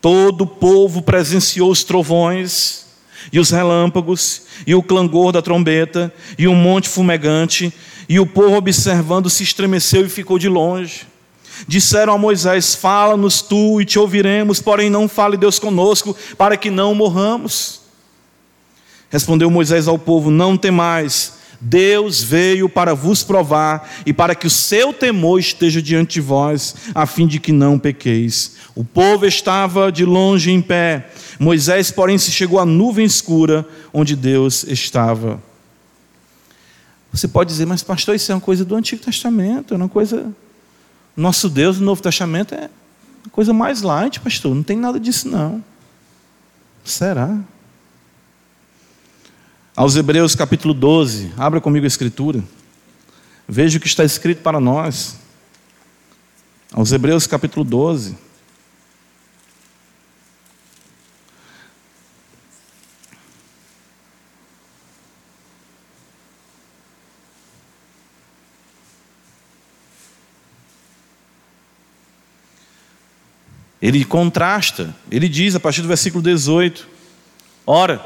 [0.00, 2.86] Todo o povo presenciou os trovões,
[3.32, 7.72] e os relâmpagos, e o clangor da trombeta, e o monte fumegante,
[8.08, 11.06] e o povo observando se estremeceu e ficou de longe.
[11.66, 16.70] Disseram a Moisés: Fala-nos tu e te ouviremos, porém não fale Deus conosco, para que
[16.70, 17.80] não morramos.
[19.10, 24.50] Respondeu Moisés ao povo: Não temais, Deus veio para vos provar e para que o
[24.50, 28.56] seu temor esteja diante de vós, a fim de que não pequeis.
[28.74, 34.14] O povo estava de longe em pé, Moisés, porém, se chegou à nuvem escura onde
[34.14, 35.42] Deus estava.
[37.12, 40.32] Você pode dizer, mas pastor, isso é uma coisa do Antigo Testamento, é uma coisa.
[41.16, 42.68] Nosso Deus no Novo Testamento é
[43.30, 45.62] coisa mais light, pastor, não tem nada disso não.
[46.84, 47.38] Será?
[49.76, 52.44] Aos Hebreus capítulo 12, abra comigo a escritura.
[53.48, 55.16] Veja o que está escrito para nós.
[56.72, 58.16] Aos Hebreus capítulo 12.
[73.84, 76.88] Ele contrasta, ele diz a partir do versículo 18:
[77.66, 78.02] Ora,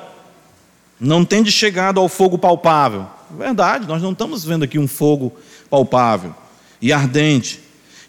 [0.99, 3.07] não tende chegado ao fogo palpável.
[3.39, 5.33] Verdade, nós não estamos vendo aqui um fogo
[5.71, 6.35] palpável
[6.83, 7.61] e ardente,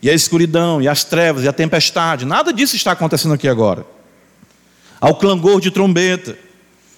[0.01, 3.85] e a escuridão, e as trevas, e a tempestade, nada disso está acontecendo aqui agora.
[4.99, 6.35] Ao clangor de trombeta,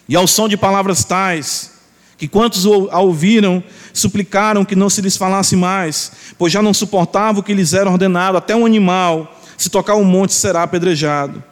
[0.07, 1.73] e ao som de palavras tais,
[2.17, 3.61] que quantos a ouviram
[3.93, 7.89] suplicaram que não se lhes falasse mais, pois já não suportavam o que lhes era
[7.89, 11.43] ordenado, até um animal se tocar um monte será apedrejado.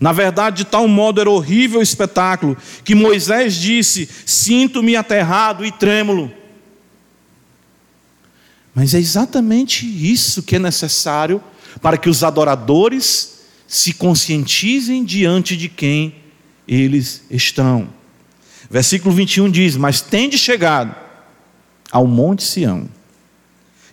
[0.00, 5.72] Na verdade, de tal modo era horrível o espetáculo que Moisés disse: Sinto-me aterrado e
[5.72, 6.32] trêmulo.
[8.74, 11.42] Mas é exatamente isso que é necessário
[11.82, 16.14] para que os adoradores se conscientizem diante de quem
[16.66, 17.88] eles estão.
[18.70, 20.94] Versículo 21 diz: Mas tende chegado
[21.90, 22.88] ao Monte Sião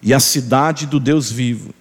[0.02, 1.74] e à cidade do Deus vivo,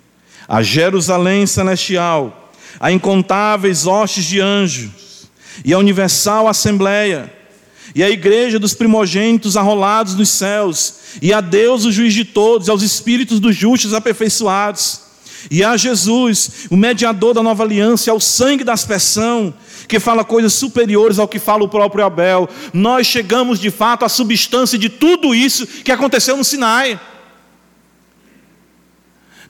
[0.49, 5.29] a Jerusalém celestial, a incontáveis hostes de anjos
[5.65, 7.33] e a universal assembleia
[7.95, 12.67] e a igreja dos primogênitos arrolados nos céus, e a Deus, o juiz de todos,
[12.67, 15.01] e aos espíritos dos justos aperfeiçoados,
[15.51, 19.55] e a Jesus, o mediador da nova aliança, e ao sangue da aspersão,
[19.87, 22.49] que fala coisas superiores ao que fala o próprio Abel.
[22.73, 26.99] Nós chegamos de fato à substância de tudo isso que aconteceu no Sinai.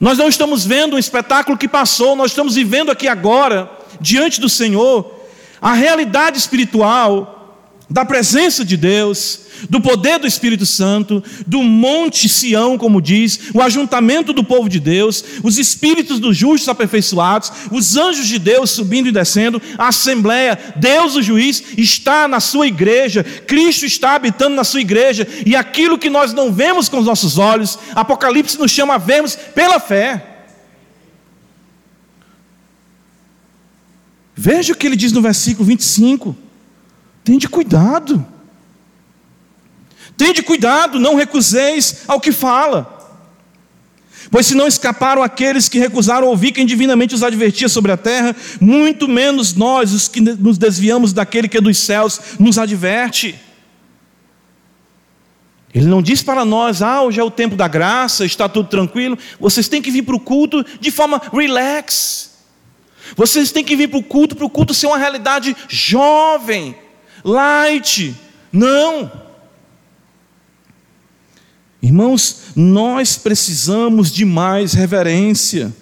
[0.01, 4.49] Nós não estamos vendo um espetáculo que passou, nós estamos vivendo aqui agora, diante do
[4.49, 5.21] Senhor,
[5.61, 7.34] a realidade espiritual
[7.89, 13.61] da presença de Deus, do poder do Espírito Santo, do Monte Sião, como diz, o
[13.61, 19.09] ajuntamento do povo de Deus, os espíritos dos justos aperfeiçoados, os anjos de Deus subindo
[19.09, 24.65] e descendo, a Assembleia, Deus o juiz, está na sua igreja, Cristo está habitando na
[24.65, 28.95] sua igreja, e aquilo que nós não vemos com os nossos olhos, Apocalipse nos chama
[28.95, 30.31] a vermos pela fé.
[34.35, 36.44] Veja o que ele diz no versículo 25.
[37.25, 38.25] Tende cuidado.
[40.17, 42.93] Tende cuidado, não recuseis ao que fala.
[44.31, 48.35] Pois se não escaparam aqueles que recusaram ouvir quem divinamente os advertia sobre a terra,
[48.61, 53.39] muito menos nós, os que nos desviamos daquele que é dos céus, nos adverte.
[55.75, 59.19] Ele não diz para nós, ah, hoje é o tempo da graça, está tudo tranquilo.
[59.41, 62.33] Vocês têm que vir para o culto de forma relax.
[63.17, 66.77] Vocês têm que vir para o culto, para o culto ser uma realidade jovem,
[67.25, 68.15] light.
[68.53, 69.11] Não.
[71.83, 75.75] Irmãos, nós precisamos de mais reverência,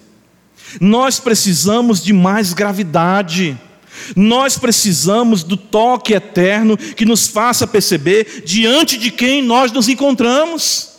[0.81, 3.57] nós precisamos de mais gravidade,
[4.15, 10.89] nós precisamos do toque eterno que nos faça perceber diante de quem nós nos encontramos.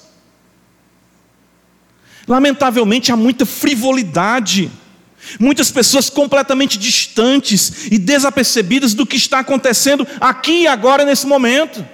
[2.26, 4.70] Lamentavelmente, há muita frivolidade
[5.38, 11.84] Muitas pessoas completamente distantes e desapercebidas do que está acontecendo aqui e agora nesse momento.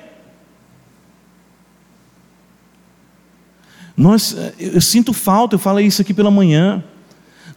[3.97, 6.83] Nós, eh, eu sinto falta, eu falei isso aqui pela manhã,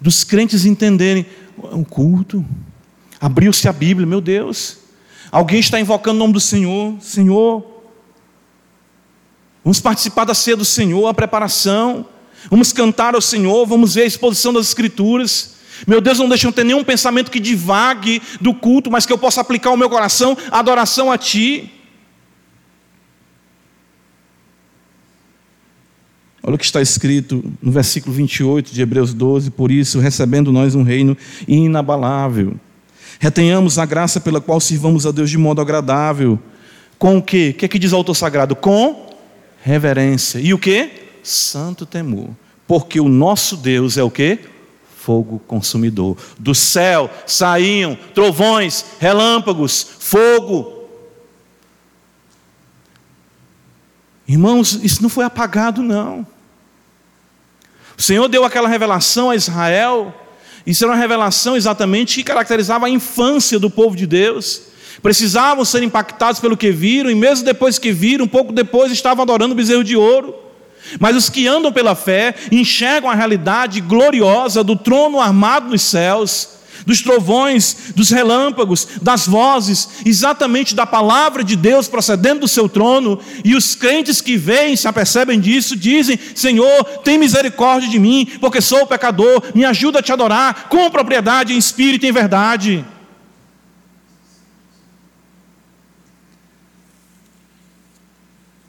[0.01, 1.25] dos crentes entenderem
[1.57, 2.45] o culto.
[3.19, 4.77] Abriu-se a Bíblia, meu Deus.
[5.31, 7.65] Alguém está invocando o nome do Senhor, Senhor.
[9.63, 12.05] Vamos participar da ceia do Senhor, a preparação.
[12.49, 15.52] Vamos cantar ao Senhor, vamos ver a exposição das Escrituras.
[15.87, 19.17] Meu Deus, não deixa eu ter nenhum pensamento que divague do culto, mas que eu
[19.17, 21.71] possa aplicar o meu coração a adoração a Ti.
[26.45, 30.75] Olha o que está escrito no versículo 28 de Hebreus 12: Por isso, recebendo nós
[30.75, 31.17] um reino
[31.47, 32.55] inabalável,
[33.19, 36.37] retenhamos a graça pela qual sirvamos a Deus de modo agradável.
[36.99, 37.53] Com o quê?
[37.53, 38.55] O que é que diz o autor sagrado?
[38.55, 39.09] Com
[39.61, 40.39] reverência.
[40.39, 40.89] E o que?
[41.23, 42.29] Santo temor.
[42.67, 44.39] Porque o nosso Deus é o que?
[45.03, 46.17] Fogo consumidor.
[46.39, 50.87] Do céu saíam trovões, relâmpagos, fogo.
[54.25, 56.25] Irmãos, isso não foi apagado, não.
[57.97, 60.13] O Senhor deu aquela revelação a Israel,
[60.65, 64.61] isso era uma revelação exatamente que caracterizava a infância do povo de Deus.
[65.01, 69.21] Precisavam ser impactados pelo que viram, e mesmo depois que viram, um pouco depois estavam
[69.21, 70.42] adorando o bezerro de ouro.
[70.99, 76.49] Mas os que andam pela fé enxergam a realidade gloriosa do trono armado nos céus,
[76.85, 83.19] dos trovões, dos relâmpagos, das vozes, exatamente da palavra de Deus procedendo do seu trono,
[83.43, 88.61] e os crentes que veem, se apercebem disso, dizem: Senhor, tem misericórdia de mim, porque
[88.61, 92.85] sou pecador, me ajuda a te adorar com propriedade, em espírito e em verdade.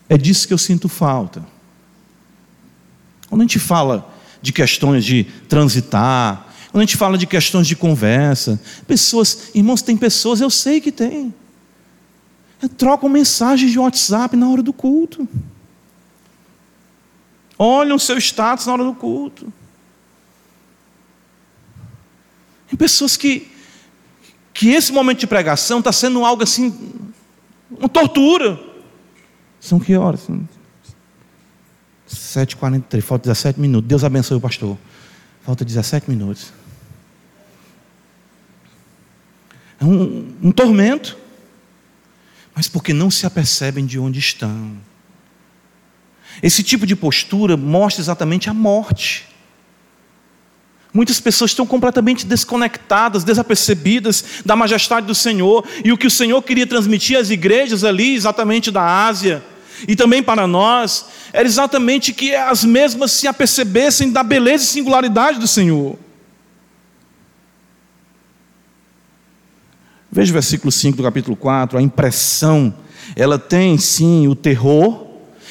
[0.08, 1.53] É disso que eu sinto falta.
[3.34, 7.74] Quando a gente fala de questões de transitar, quando a gente fala de questões de
[7.74, 11.34] conversa, pessoas, irmãos, tem pessoas, eu sei que tem,
[12.78, 15.28] trocam mensagens de WhatsApp na hora do culto,
[17.58, 19.52] olham o seu status na hora do culto.
[22.68, 23.50] Tem pessoas que,
[24.52, 26.72] que esse momento de pregação está sendo algo assim,
[27.68, 28.60] uma tortura.
[29.58, 30.28] São que horas?
[32.18, 33.88] 7h43, falta 17 minutos.
[33.88, 34.76] Deus abençoe o pastor.
[35.44, 36.52] Falta 17 minutos.
[39.80, 41.16] é um, um tormento,
[42.54, 44.72] mas porque não se apercebem de onde estão.
[46.42, 49.26] Esse tipo de postura mostra exatamente a morte.
[50.92, 56.40] Muitas pessoas estão completamente desconectadas, desapercebidas da majestade do Senhor, e o que o Senhor
[56.42, 59.42] queria transmitir às igrejas ali, exatamente da Ásia,
[59.86, 65.38] e também para nós, era exatamente que as mesmas se apercebessem da beleza e singularidade
[65.38, 65.98] do Senhor.
[70.10, 72.72] Veja o versículo 5 do capítulo 4, a impressão,
[73.16, 75.06] ela tem sim o terror,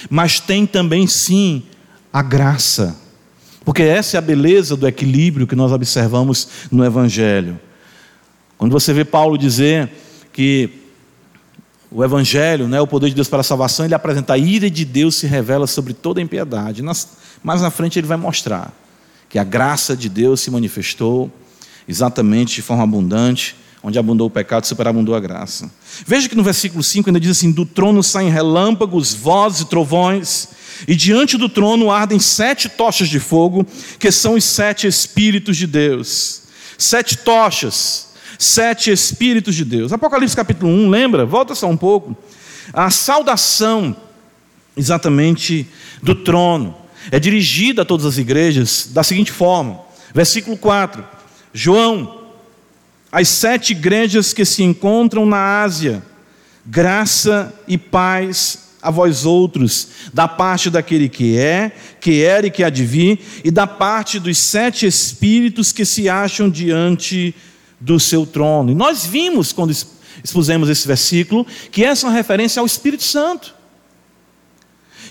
[0.10, 1.64] mas tem também sim
[2.12, 2.98] a graça.
[3.66, 7.60] Porque essa é a beleza do equilíbrio que nós observamos no Evangelho.
[8.58, 9.90] Quando você vê Paulo dizer
[10.32, 10.83] que
[11.94, 14.84] o Evangelho, né, o poder de Deus para a salvação, ele apresenta a ira de
[14.84, 16.82] Deus se revela sobre toda a impiedade.
[17.44, 18.74] mais na frente ele vai mostrar
[19.30, 21.32] que a graça de Deus se manifestou
[21.88, 25.70] exatamente de forma abundante, onde abundou o pecado, superabundou a graça.
[26.06, 30.48] Veja que no versículo 5 ainda diz assim: Do trono saem relâmpagos, vozes e trovões,
[30.88, 33.68] e diante do trono ardem sete tochas de fogo,
[34.00, 36.41] que são os sete Espíritos de Deus.
[36.78, 39.94] Sete tochas, sete Espíritos de Deus.
[39.94, 41.26] Apocalipse capítulo 1, lembra?
[41.26, 42.16] Volta só um pouco.
[42.72, 43.96] A saudação,
[44.76, 45.68] exatamente,
[46.02, 46.76] do trono
[47.12, 49.80] é dirigida a todas as igrejas da seguinte forma:
[50.14, 51.04] versículo 4.
[51.54, 52.22] João,
[53.12, 56.04] as sete igrejas que se encontram na Ásia,
[56.66, 61.72] graça e paz a vós outros, da parte daquele que é,
[62.02, 66.10] que era e que há de vir, e da parte dos sete espíritos que se
[66.10, 67.34] acham diante
[67.84, 68.72] do seu trono.
[68.72, 69.72] E nós vimos, quando
[70.24, 73.54] expusemos esse versículo, que essa é uma referência ao Espírito Santo.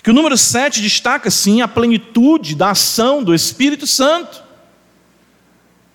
[0.03, 4.43] Que o número sete destaca, sim, a plenitude da ação do Espírito Santo.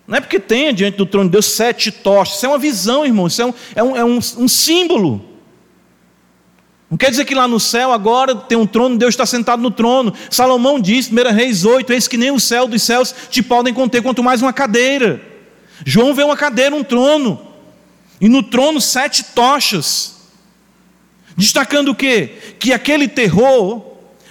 [0.07, 3.05] Não é porque tenha diante do trono de Deus sete tochas, isso é uma visão,
[3.05, 5.25] irmão, isso é um, é um, é um, um símbolo.
[6.89, 9.71] Não quer dizer que lá no céu agora tem um trono, Deus está sentado no
[9.71, 10.13] trono.
[10.29, 14.01] Salomão diz, 1 Reis 8, eis que nem o céu dos céus te podem conter,
[14.01, 15.36] quanto mais uma cadeira.
[15.85, 17.39] João vê uma cadeira, um trono.
[18.19, 20.15] E no trono sete tochas.
[21.35, 22.55] Destacando o quê?
[22.59, 23.83] Que aquele terror,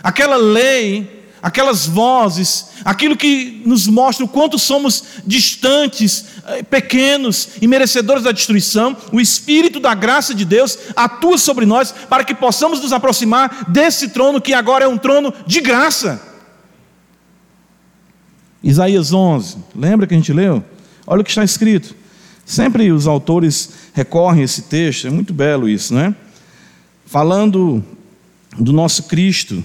[0.02, 7.68] aquela lei, aquelas vozes, aquilo que nos mostra o quanto somos distantes, eh, pequenos e
[7.68, 12.80] merecedores da destruição, o Espírito da graça de Deus atua sobre nós para que possamos
[12.80, 16.20] nos aproximar desse trono que agora é um trono de graça.
[18.60, 20.64] Isaías 11, lembra que a gente leu?
[21.06, 21.94] Olha o que está escrito.
[22.44, 26.14] Sempre os autores recorrem a esse texto, é muito belo isso, né?
[27.04, 27.84] Falando
[28.58, 29.64] do nosso Cristo,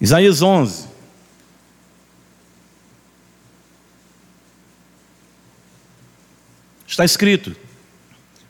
[0.00, 0.86] Isaías 11.
[6.86, 7.56] Está escrito: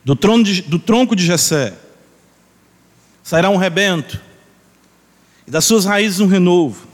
[0.04, 1.74] do, de, do tronco de Jessé
[3.22, 4.20] sairá um rebento,
[5.46, 6.86] e das suas raízes um renovo.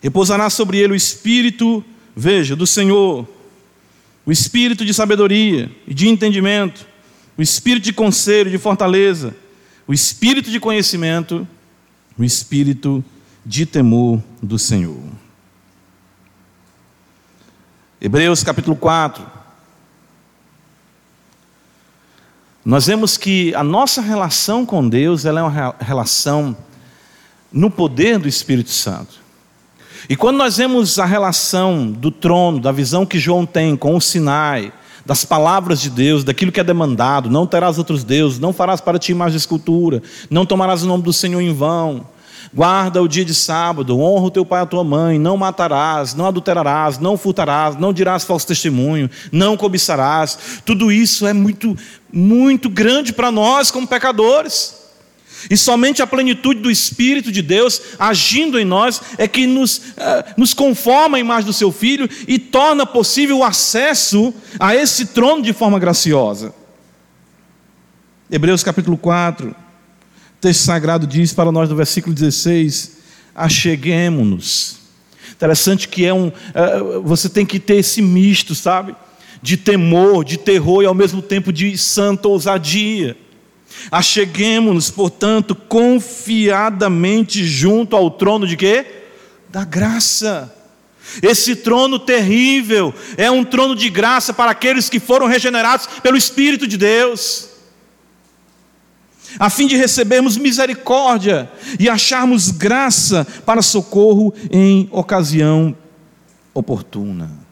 [0.00, 1.84] Repousará sobre ele o espírito,
[2.14, 3.28] veja, do Senhor,
[4.24, 6.86] o espírito de sabedoria e de entendimento,
[7.36, 9.34] o espírito de conselho, de fortaleza,
[9.88, 11.46] o espírito de conhecimento,
[12.16, 13.04] o espírito
[13.44, 15.02] de temor do Senhor.
[18.00, 19.37] Hebreus capítulo 4.
[22.68, 26.54] Nós vemos que a nossa relação com Deus ela é uma relação
[27.50, 29.14] no poder do Espírito Santo.
[30.06, 34.02] E quando nós vemos a relação do trono, da visão que João tem com o
[34.02, 34.70] Sinai,
[35.06, 38.98] das palavras de Deus, daquilo que é demandado, não terás outros deuses, não farás para
[38.98, 42.04] ti mais escultura, não tomarás o nome do Senhor em vão,
[42.52, 46.14] Guarda o dia de sábado, honra o teu pai e a tua mãe, não matarás,
[46.14, 50.60] não adulterarás, não furtarás, não dirás falso testemunho, não cobiçarás.
[50.64, 51.76] Tudo isso é muito,
[52.12, 54.76] muito grande para nós como pecadores.
[55.48, 60.34] E somente a plenitude do Espírito de Deus agindo em nós é que nos, eh,
[60.36, 65.42] nos conforma à imagem do seu Filho e torna possível o acesso a esse trono
[65.42, 66.52] de forma graciosa.
[68.30, 69.50] Hebreus capítulo 4.
[69.50, 69.54] O
[70.40, 72.98] texto sagrado diz para nós no versículo 16:
[73.34, 74.78] acheguemos-nos.
[75.32, 76.32] Interessante que é um.
[76.52, 78.94] É, você tem que ter esse misto, sabe?
[79.42, 83.16] De temor, de terror e ao mesmo tempo de santa ousadia.
[83.90, 88.86] Acheguemos-nos, portanto, confiadamente junto ao trono de quê?
[89.48, 90.54] Da graça.
[91.22, 96.66] Esse trono terrível é um trono de graça para aqueles que foram regenerados pelo Espírito
[96.66, 97.48] de Deus
[99.38, 105.76] a fim de recebermos misericórdia e acharmos graça para socorro em ocasião
[106.54, 107.47] oportuna.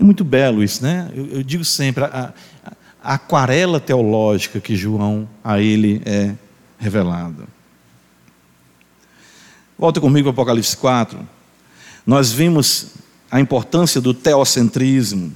[0.00, 1.10] É muito belo isso, né?
[1.14, 2.32] Eu, eu digo sempre, a,
[2.64, 2.72] a,
[3.04, 6.34] a aquarela teológica que João a ele é
[6.78, 7.44] revelada.
[9.78, 11.18] Volta comigo para Apocalipse 4.
[12.06, 12.94] Nós vimos
[13.30, 15.34] a importância do teocentrismo.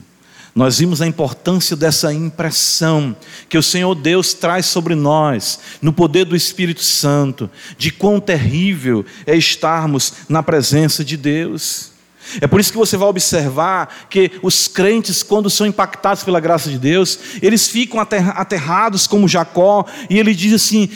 [0.54, 3.14] Nós vimos a importância dessa impressão
[3.50, 9.04] que o Senhor Deus traz sobre nós, no poder do Espírito Santo, de quão terrível
[9.26, 11.93] é estarmos na presença de Deus.
[12.40, 16.70] É por isso que você vai observar que os crentes, quando são impactados pela graça
[16.70, 20.88] de Deus, eles ficam aterrados como Jacó, e ele diz assim: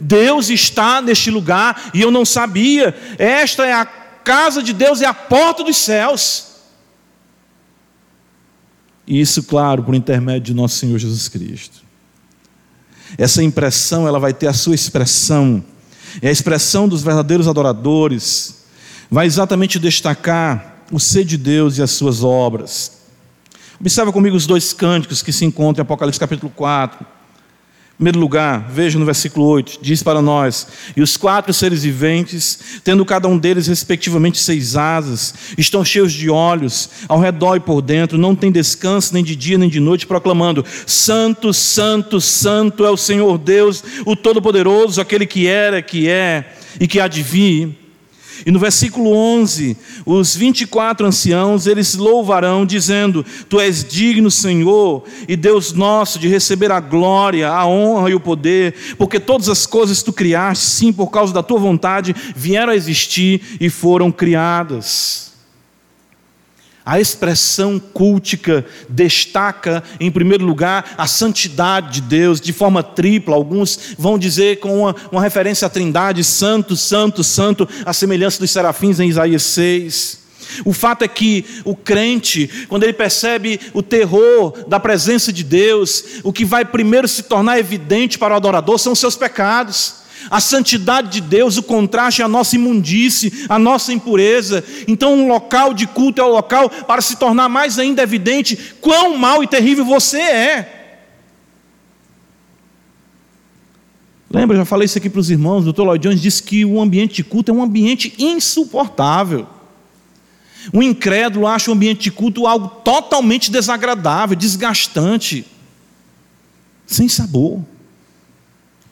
[0.00, 5.06] Deus está neste lugar e eu não sabia, esta é a casa de Deus, é
[5.06, 6.52] a porta dos céus.
[9.06, 11.82] E isso, claro, por intermédio de nosso Senhor Jesus Cristo.
[13.18, 15.62] Essa impressão, ela vai ter a sua expressão,
[16.20, 18.64] é a expressão dos verdadeiros adoradores,
[19.10, 23.00] vai exatamente destacar o ser de Deus e as suas obras.
[23.80, 27.04] Observa comigo os dois cânticos que se encontram em Apocalipse capítulo 4.
[27.92, 30.66] Em primeiro lugar, veja no versículo 8, diz para nós:
[30.96, 36.28] E os quatro seres viventes, tendo cada um deles respectivamente seis asas, estão cheios de
[36.28, 40.06] olhos, ao redor e por dentro, não tem descanso nem de dia nem de noite,
[40.06, 46.54] proclamando: Santo, Santo, Santo é o Senhor Deus, o Todo-Poderoso, aquele que era, que é
[46.80, 47.81] e que há de vir.
[48.44, 55.36] E no versículo 11, os 24 anciãos, eles louvarão, dizendo: Tu és digno, Senhor, e
[55.36, 60.02] Deus nosso, de receber a glória, a honra e o poder, porque todas as coisas
[60.02, 65.31] tu criaste, sim, por causa da tua vontade, vieram a existir e foram criadas.
[66.84, 73.36] A expressão cultica destaca, em primeiro lugar, a santidade de Deus de forma tripla.
[73.36, 78.50] Alguns vão dizer com uma, uma, referência à Trindade: Santo, Santo, Santo, a semelhança dos
[78.50, 80.22] serafins em Isaías 6.
[80.64, 86.04] O fato é que o crente, quando ele percebe o terror da presença de Deus,
[86.22, 90.01] o que vai primeiro se tornar evidente para o adorador são os seus pecados.
[90.30, 94.64] A santidade de Deus, o contraste à nossa imundície, à nossa impureza.
[94.86, 99.16] Então, um local de culto é o local para se tornar mais ainda evidente quão
[99.16, 100.82] mal e terrível você é.
[104.32, 105.82] Lembra, já falei isso aqui para os irmãos, o Dr.
[105.82, 109.46] Lloyd Jones disse que o ambiente de culto é um ambiente insuportável.
[110.72, 115.44] O incrédulo acha o ambiente de culto algo totalmente desagradável, desgastante,
[116.86, 117.60] sem sabor.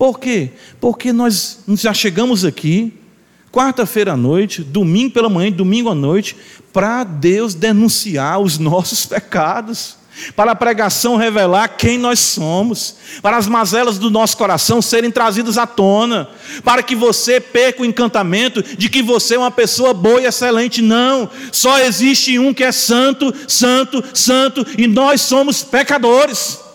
[0.01, 0.49] Por quê?
[0.81, 2.95] Porque nós já chegamos aqui,
[3.53, 6.39] quarta-feira à noite, domingo pela manhã, domingo à noite,
[6.73, 9.97] para Deus denunciar os nossos pecados,
[10.35, 15.59] para a pregação revelar quem nós somos, para as mazelas do nosso coração serem trazidas
[15.59, 16.31] à tona,
[16.65, 20.81] para que você perca o encantamento de que você é uma pessoa boa e excelente.
[20.81, 26.70] Não, só existe um que é santo, santo, santo, e nós somos pecadores.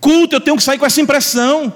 [0.00, 1.72] Culto, eu tenho que sair com essa impressão.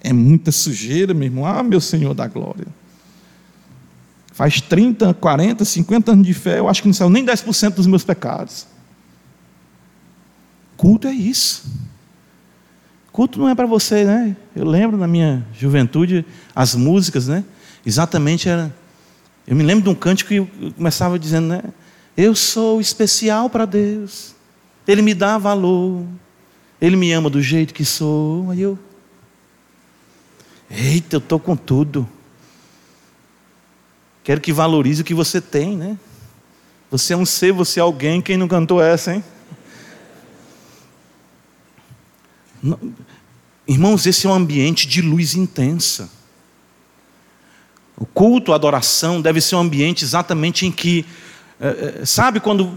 [0.00, 1.44] É muita sujeira, meu irmão.
[1.44, 2.66] Ah, meu Senhor da glória.
[4.32, 7.86] Faz 30, 40, 50 anos de fé, eu acho que não saiu nem 10% dos
[7.86, 8.66] meus pecados.
[10.76, 11.64] Culto é isso.
[13.12, 14.34] Culto não é para você, né?
[14.56, 17.44] Eu lembro na minha juventude, as músicas, né?
[17.84, 18.74] Exatamente era.
[19.46, 21.62] Eu me lembro de um cântico que começava dizendo, né?
[22.16, 24.34] Eu sou especial para Deus,
[24.86, 26.02] Ele me dá valor.
[26.80, 28.50] Ele me ama do jeito que sou.
[28.50, 28.78] Aí eu.
[30.70, 32.08] Eita, eu estou com tudo.
[34.24, 35.98] Quero que valorize o que você tem, né?
[36.90, 38.22] Você é um ser, você é alguém.
[38.22, 39.24] Quem não cantou essa, hein?
[43.66, 46.10] Irmãos, esse é um ambiente de luz intensa.
[47.96, 51.04] O culto, a adoração deve ser um ambiente exatamente em que,
[51.60, 52.72] é, é, sabe quando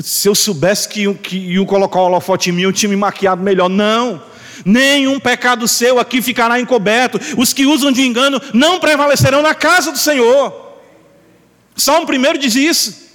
[0.00, 3.42] se eu soubesse que, que iam colocar o holofote em mim, eu tinha me maquiado
[3.42, 3.68] melhor.
[3.68, 4.22] Não.
[4.64, 7.20] Nenhum pecado seu aqui ficará encoberto.
[7.36, 10.68] Os que usam de engano não prevalecerão na casa do Senhor.
[11.76, 13.08] Salmo primeiro diz isso.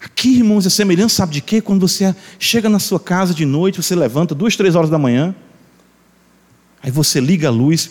[0.00, 1.60] Aqui, irmãos, é semelhança, sabe de quê?
[1.60, 5.34] Quando você chega na sua casa de noite, você levanta duas, três horas da manhã,
[6.82, 7.90] aí você liga a luz,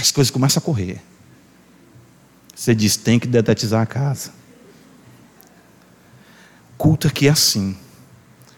[0.00, 1.00] as coisas começam a correr.
[2.54, 4.32] Você diz: tem que detetizar a casa.
[6.78, 7.76] Culto aqui é assim.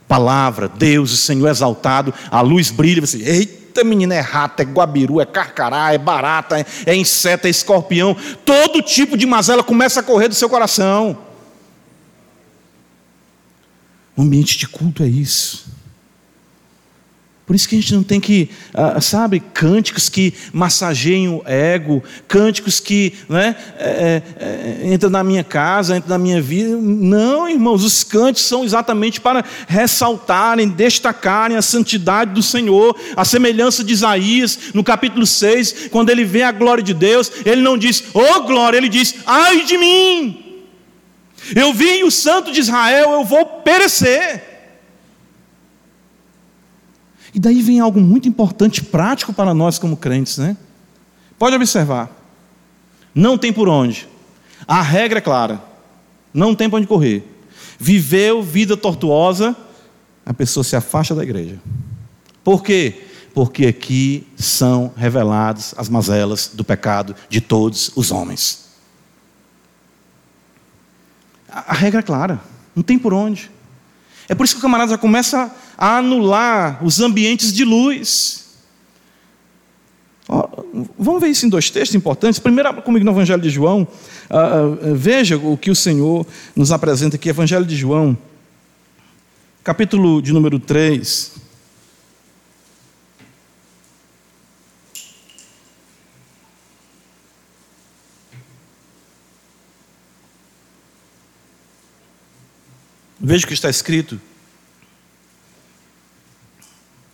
[0.07, 5.21] Palavra, Deus, o Senhor exaltado, a luz brilha, você, eita menina, é rato, é guabiru,
[5.21, 10.03] é carcará, é barata, é, é inseto, é escorpião, todo tipo de mazela começa a
[10.03, 11.17] correr do seu coração.
[14.17, 15.80] O ambiente de culto é isso.
[17.51, 22.01] Por isso que a gente não tem que, ah, sabe, cânticos que massageiem o ego,
[22.29, 26.77] cânticos que né, é, é, é entram na minha casa, entram na minha vida.
[26.77, 33.83] Não, irmãos, os cânticos são exatamente para ressaltarem, destacarem a santidade do Senhor, a semelhança
[33.83, 38.05] de Isaías, no capítulo 6, quando ele vê a glória de Deus, ele não diz,
[38.15, 40.63] oh glória, ele diz, ai de mim.
[41.57, 44.50] Eu vi o santo de Israel, eu vou perecer.
[47.35, 50.57] E daí vem algo muito importante, prático para nós como crentes, né?
[51.39, 52.11] Pode observar.
[53.15, 54.09] Não tem por onde.
[54.67, 55.63] A regra é clara.
[56.33, 57.25] Não tem para onde correr.
[57.79, 59.57] Viveu vida tortuosa,
[60.25, 61.59] a pessoa se afasta da igreja.
[62.45, 63.05] Por quê?
[63.33, 68.71] Porque aqui são reveladas as mazelas do pecado de todos os homens.
[71.49, 72.41] A regra é clara.
[72.75, 73.51] Não tem por onde.
[74.31, 78.45] É por isso que o camarada já começa a anular os ambientes de luz.
[80.29, 80.49] Ó,
[80.97, 82.39] vamos ver isso em dois textos importantes.
[82.39, 83.89] Primeiro, comigo no Evangelho de João.
[84.31, 86.25] Uh, uh, veja o que o Senhor
[86.55, 88.17] nos apresenta aqui, Evangelho de João,
[89.65, 91.40] capítulo de número 3.
[103.21, 104.19] Veja o que está escrito.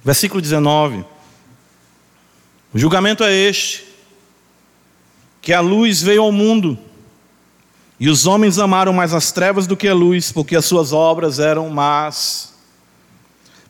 [0.05, 1.05] Versículo 19.
[2.73, 3.85] O julgamento é este:
[5.43, 6.79] que a luz veio ao mundo,
[7.99, 11.41] e os homens amaram mais as trevas do que a luz, porque as suas obras
[11.41, 12.55] eram más.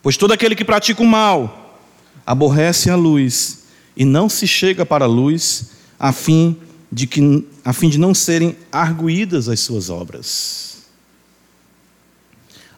[0.03, 1.79] Pois todo aquele que pratica o mal
[2.27, 3.65] aborrece a luz
[3.97, 6.61] e não se chega para a luz, a fim
[6.93, 10.76] de que a fim de não serem arguídas as suas obras.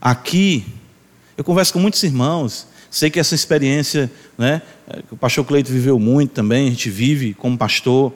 [0.00, 0.64] Aqui,
[1.36, 4.62] eu converso com muitos irmãos, sei que essa experiência, né,
[5.10, 8.12] o pastor Cleito viveu muito também, a gente vive como pastor.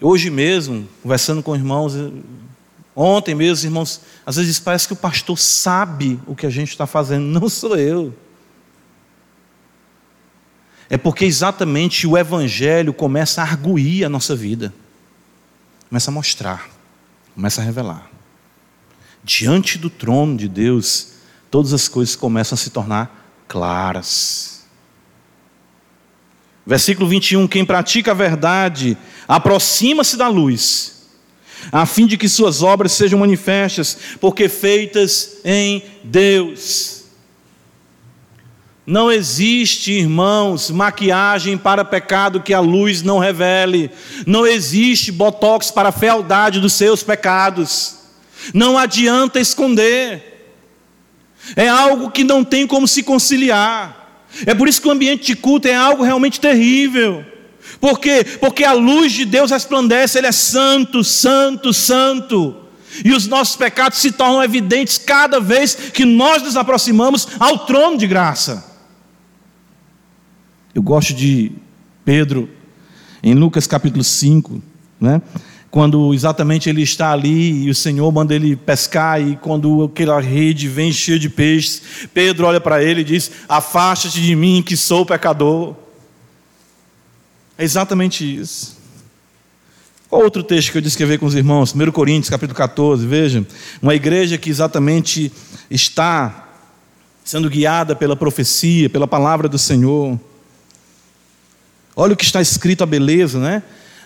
[0.00, 1.94] Hoje mesmo, conversando com irmãos,
[2.94, 6.86] ontem mesmo, irmãos, às vezes parece que o pastor sabe o que a gente está
[6.86, 8.14] fazendo, não sou eu.
[10.88, 14.72] É porque exatamente o Evangelho começa a arguir a nossa vida,
[15.88, 16.68] começa a mostrar,
[17.34, 18.09] começa a revelar
[19.22, 21.08] diante do trono de Deus,
[21.50, 24.64] todas as coisas começam a se tornar claras.
[26.66, 28.96] Versículo 21: Quem pratica a verdade
[29.26, 31.08] aproxima-se da luz,
[31.72, 37.00] a fim de que suas obras sejam manifestas, porque feitas em Deus.
[38.86, 43.90] Não existe, irmãos, maquiagem para pecado que a luz não revele.
[44.26, 47.99] Não existe botox para a fealdade dos seus pecados.
[48.54, 50.30] Não adianta esconder.
[51.56, 54.26] É algo que não tem como se conciliar.
[54.46, 57.24] É por isso que o ambiente de culto é algo realmente terrível.
[57.80, 58.24] Por quê?
[58.40, 62.56] Porque a luz de Deus resplandece, Ele é santo, santo, santo.
[63.04, 67.96] E os nossos pecados se tornam evidentes cada vez que nós nos aproximamos ao trono
[67.96, 68.64] de graça.
[70.74, 71.52] Eu gosto de
[72.04, 72.48] Pedro,
[73.22, 74.60] em Lucas capítulo 5,
[75.00, 75.22] né?
[75.70, 80.68] Quando exatamente ele está ali e o Senhor manda ele pescar, e quando aquela rede
[80.68, 81.80] vem cheia de peixes,
[82.12, 85.76] Pedro olha para ele e diz: Afasta-te de mim, que sou pecador.
[87.56, 88.80] É exatamente isso.
[90.08, 91.72] Qual outro texto que eu descrevi com os irmãos?
[91.72, 93.46] 1 Coríntios, capítulo 14, veja.
[93.80, 95.30] Uma igreja que exatamente
[95.70, 96.48] está
[97.22, 100.18] sendo guiada pela profecia, pela palavra do Senhor.
[101.94, 103.62] Olha o que está escrito, a beleza, né?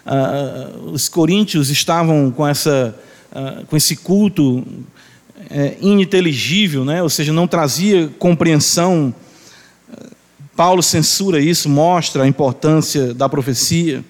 [0.06, 2.94] Ah, os coríntios estavam com, essa,
[3.32, 4.64] ah, com esse culto
[5.50, 7.02] é, ininteligível, né?
[7.02, 9.14] ou seja, não trazia compreensão.
[10.56, 14.04] Paulo censura isso, mostra a importância da profecia.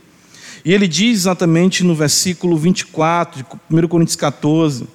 [0.65, 4.87] E ele diz exatamente no versículo 24 de 1 Coríntios 14,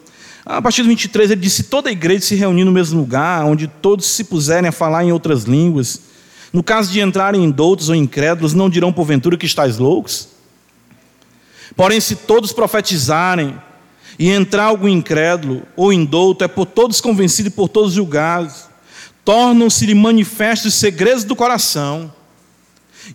[0.45, 3.67] a partir do 23, ele disse: toda a igreja se reunir no mesmo lugar, onde
[3.67, 6.01] todos se puserem a falar em outras línguas.
[6.51, 10.27] No caso de entrarem em doutos ou incrédulos, não dirão porventura que estáis loucos?
[11.79, 13.57] Porém, se todos profetizarem
[14.19, 18.65] e entrar algum incrédulo ou indouto, é por todos convencido e por todos julgados,
[19.23, 22.13] tornam-se-lhe manifestos os segredos do coração.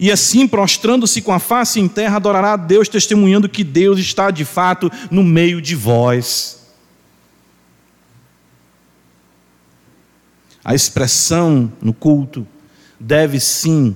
[0.01, 4.31] E assim, prostrando-se com a face em terra, adorará a Deus, testemunhando que Deus está
[4.31, 6.73] de fato no meio de vós.
[10.65, 12.47] A expressão no culto
[12.99, 13.95] deve sim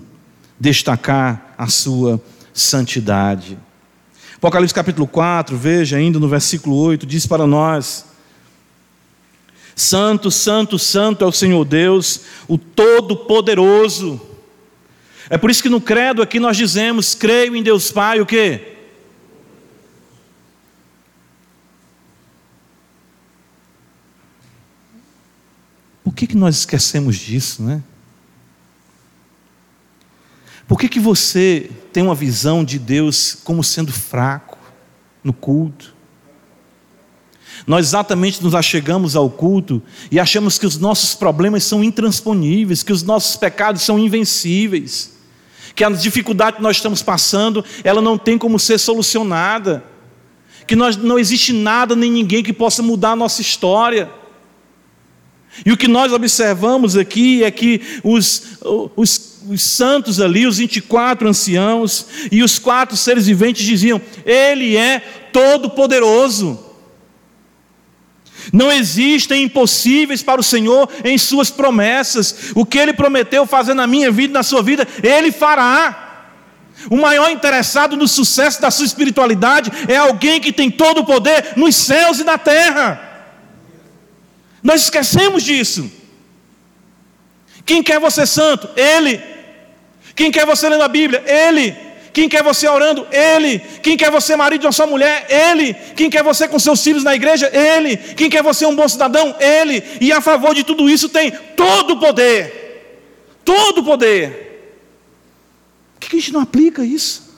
[0.61, 3.57] destacar a sua santidade.
[4.39, 8.05] Apocalipse capítulo 4, veja ainda no versículo 8, diz para nós:
[9.75, 14.21] Santo, santo, santo é o Senhor Deus, o Todo-Poderoso.
[15.29, 18.77] É por isso que no credo aqui nós dizemos: creio em Deus Pai, o quê?
[26.05, 27.83] Por que, que nós esquecemos disso, né?
[30.69, 34.59] Por que, que você tem uma visão de Deus como sendo fraco
[35.25, 35.97] no culto?
[37.67, 42.93] Nós exatamente nos achegamos ao culto e achamos que os nossos problemas são intransponíveis, que
[42.93, 45.17] os nossos pecados são invencíveis,
[45.75, 49.83] que a dificuldade que nós estamos passando, ela não tem como ser solucionada,
[50.67, 54.11] que nós, não existe nada nem ninguém que possa mudar a nossa história.
[55.65, 58.59] E o que nós observamos aqui é que os,
[58.95, 65.01] os, os, santos ali, os 24 anciãos e os quatro seres viventes diziam: Ele é
[65.33, 66.67] todo-poderoso.
[68.53, 72.53] Não existem impossíveis para o Senhor em Suas promessas.
[72.55, 76.05] O que Ele prometeu fazer na minha vida e na sua vida, Ele fará.
[76.91, 81.55] O maior interessado no sucesso da sua espiritualidade é alguém que tem todo o poder
[81.57, 83.05] nos céus e na terra.
[84.63, 85.91] Nós esquecemos disso.
[87.65, 88.69] Quem quer você santo?
[88.77, 89.38] Ele.
[90.19, 91.23] Quem quer você lendo a Bíblia?
[91.25, 91.77] Ele.
[92.13, 93.07] Quem quer você orando?
[93.13, 93.61] Ele.
[93.81, 95.29] Quem quer você marido de uma só mulher?
[95.31, 95.73] Ele.
[95.95, 97.49] Quem quer você com seus filhos na igreja?
[97.57, 97.97] Ele.
[97.97, 99.37] Quem quer você um bom cidadão?
[99.39, 99.81] Ele.
[100.01, 103.15] E a favor de tudo isso tem todo o poder.
[103.45, 104.83] Todo o poder.
[106.01, 107.29] Por que a gente não aplica isso?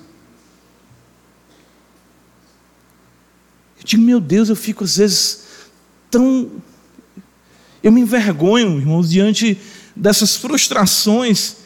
[3.79, 5.45] Eu digo, meu Deus, eu fico às vezes
[6.11, 6.51] tão
[7.83, 9.59] eu me envergonho, irmãos, diante
[9.95, 11.57] dessas frustrações,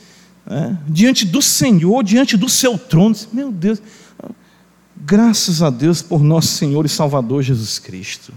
[0.47, 0.79] né?
[0.87, 3.15] diante do Senhor, diante do seu trono.
[3.33, 3.81] Meu Deus,
[4.97, 8.33] graças a Deus por nosso Senhor e Salvador Jesus Cristo.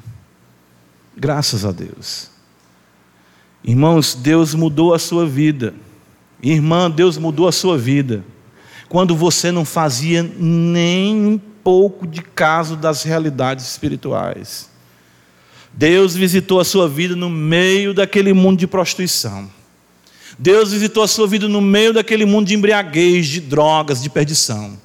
[1.15, 2.29] Graças a Deus.
[3.63, 5.73] Irmãos, Deus mudou a sua vida.
[6.41, 8.23] Irmã, Deus mudou a sua vida.
[8.87, 14.69] Quando você não fazia nem um pouco de caso das realidades espirituais.
[15.73, 19.49] Deus visitou a sua vida no meio daquele mundo de prostituição.
[20.37, 24.77] Deus visitou a sua vida no meio daquele mundo de embriaguez, de drogas, de perdição.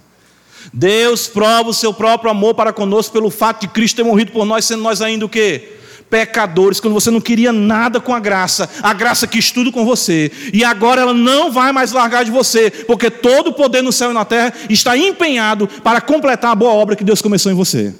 [0.72, 4.44] Deus prova o seu próprio amor para conosco pelo fato de Cristo ter morrido por
[4.46, 5.76] nós, sendo nós ainda o quê?
[6.08, 10.30] Pecadores, quando você não queria nada com a graça, a graça quis tudo com você,
[10.52, 14.10] e agora ela não vai mais largar de você, porque todo o poder no céu
[14.10, 17.94] e na terra está empenhado para completar a boa obra que Deus começou em você.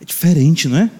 [0.00, 0.90] É diferente, não é?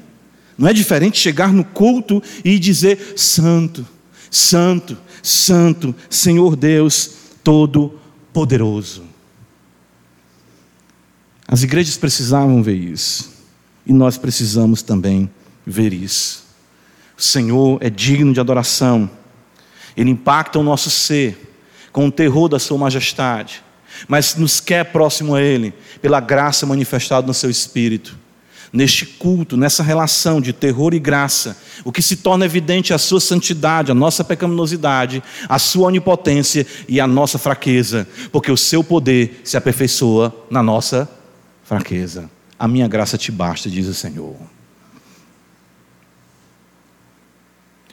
[0.56, 3.86] Não é diferente chegar no culto e dizer: Santo,
[4.30, 7.10] Santo, Santo, Senhor Deus
[7.42, 9.04] Todo-Poderoso.
[11.46, 13.32] As igrejas precisavam ver isso,
[13.86, 15.30] e nós precisamos também
[15.66, 16.44] ver isso.
[17.16, 19.10] O Senhor é digno de adoração,
[19.96, 21.54] Ele impacta o nosso ser
[21.90, 23.62] com o terror da Sua majestade,
[24.06, 25.72] mas nos quer próximo a Ele,
[26.02, 28.27] pela graça manifestada no Seu Espírito
[28.72, 33.20] neste culto, nessa relação de terror e graça, o que se torna evidente a sua
[33.20, 39.40] santidade, a nossa pecaminosidade, a sua onipotência e a nossa fraqueza, porque o seu poder
[39.44, 41.08] se aperfeiçoa na nossa
[41.64, 42.30] fraqueza.
[42.58, 44.36] A minha graça te basta, diz o Senhor.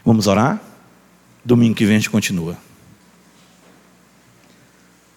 [0.04, 0.62] Vamos orar?
[1.44, 2.58] Domingo que vem a gente continua.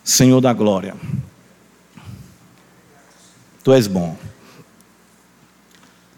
[0.04, 0.94] Senhor da glória,
[3.68, 4.16] Tu és bom.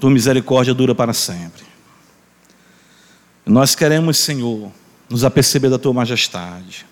[0.00, 1.62] Tua misericórdia dura para sempre.
[3.44, 4.72] Nós queremos, Senhor,
[5.10, 6.86] nos aperceber da tua majestade.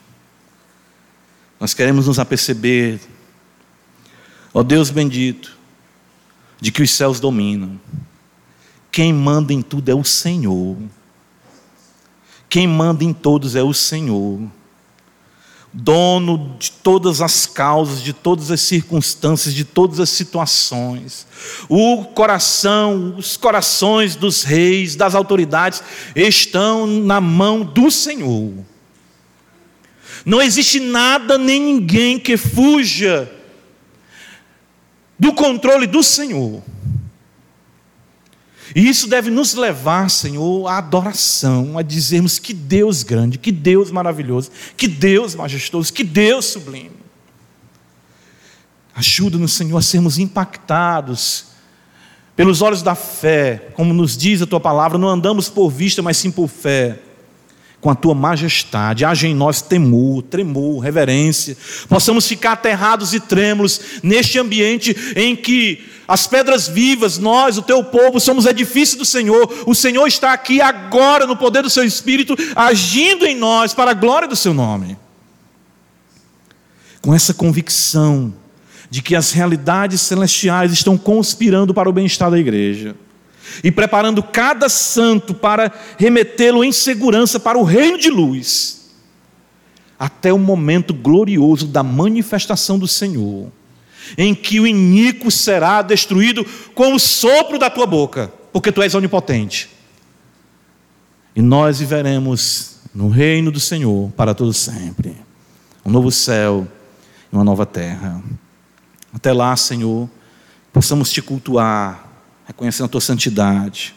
[1.59, 3.01] Nós queremos nos aperceber,
[4.53, 5.57] ó Deus bendito,
[6.61, 7.81] de que os céus dominam.
[8.93, 10.77] Quem manda em tudo é o Senhor.
[12.49, 14.49] Quem manda em todos é o Senhor
[15.81, 21.27] dono de todas as causas, de todas as circunstâncias, de todas as situações.
[21.69, 25.83] O coração, os corações dos reis, das autoridades,
[26.17, 28.53] estão na mão do Senhor.
[30.25, 33.31] Não existe nada nem ninguém que fuja
[35.19, 36.63] do controle do Senhor.
[38.75, 43.91] E isso deve nos levar, Senhor, à adoração, a dizermos que Deus grande, que Deus
[43.91, 46.97] maravilhoso, que Deus majestoso, que Deus sublime.
[48.95, 51.47] Ajuda-nos, Senhor, a sermos impactados
[52.35, 56.17] pelos olhos da fé, como nos diz a tua palavra, não andamos por vista, mas
[56.17, 56.99] sim por fé.
[57.81, 61.57] Com a tua majestade, haja em nós temor, tremor, reverência,
[61.89, 67.85] possamos ficar aterrados e trêmulos neste ambiente em que as pedras vivas, nós, o teu
[67.85, 72.35] povo, somos edifício do Senhor, o Senhor está aqui agora no poder do seu Espírito,
[72.57, 74.97] agindo em nós para a glória do seu nome.
[77.01, 78.35] Com essa convicção
[78.91, 82.97] de que as realidades celestiais estão conspirando para o bem-estar da igreja
[83.63, 88.91] e preparando cada santo para remetê-lo em segurança para o reino de luz,
[89.99, 93.51] até o momento glorioso da manifestação do Senhor,
[94.17, 98.95] em que o iníquo será destruído com o sopro da tua boca, porque tu és
[98.95, 99.69] onipotente.
[101.35, 105.17] E nós viveremos no reino do Senhor para todo sempre.
[105.85, 106.67] Um novo céu
[107.33, 108.23] e uma nova terra.
[109.13, 110.09] Até lá, Senhor,
[110.73, 112.08] possamos te cultuar
[112.49, 113.95] reconhecendo a tua santidade,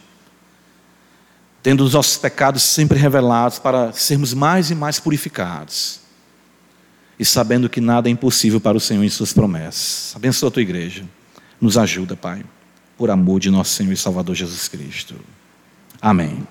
[1.62, 6.00] tendo os nossos pecados sempre revelados para sermos mais e mais purificados,
[7.18, 10.12] e sabendo que nada é impossível para o Senhor em Suas promessas.
[10.14, 11.04] Abençoa a tua igreja,
[11.58, 12.44] nos ajuda, Pai,
[12.98, 15.14] por amor de nosso Senhor e Salvador Jesus Cristo.
[16.00, 16.46] Amém.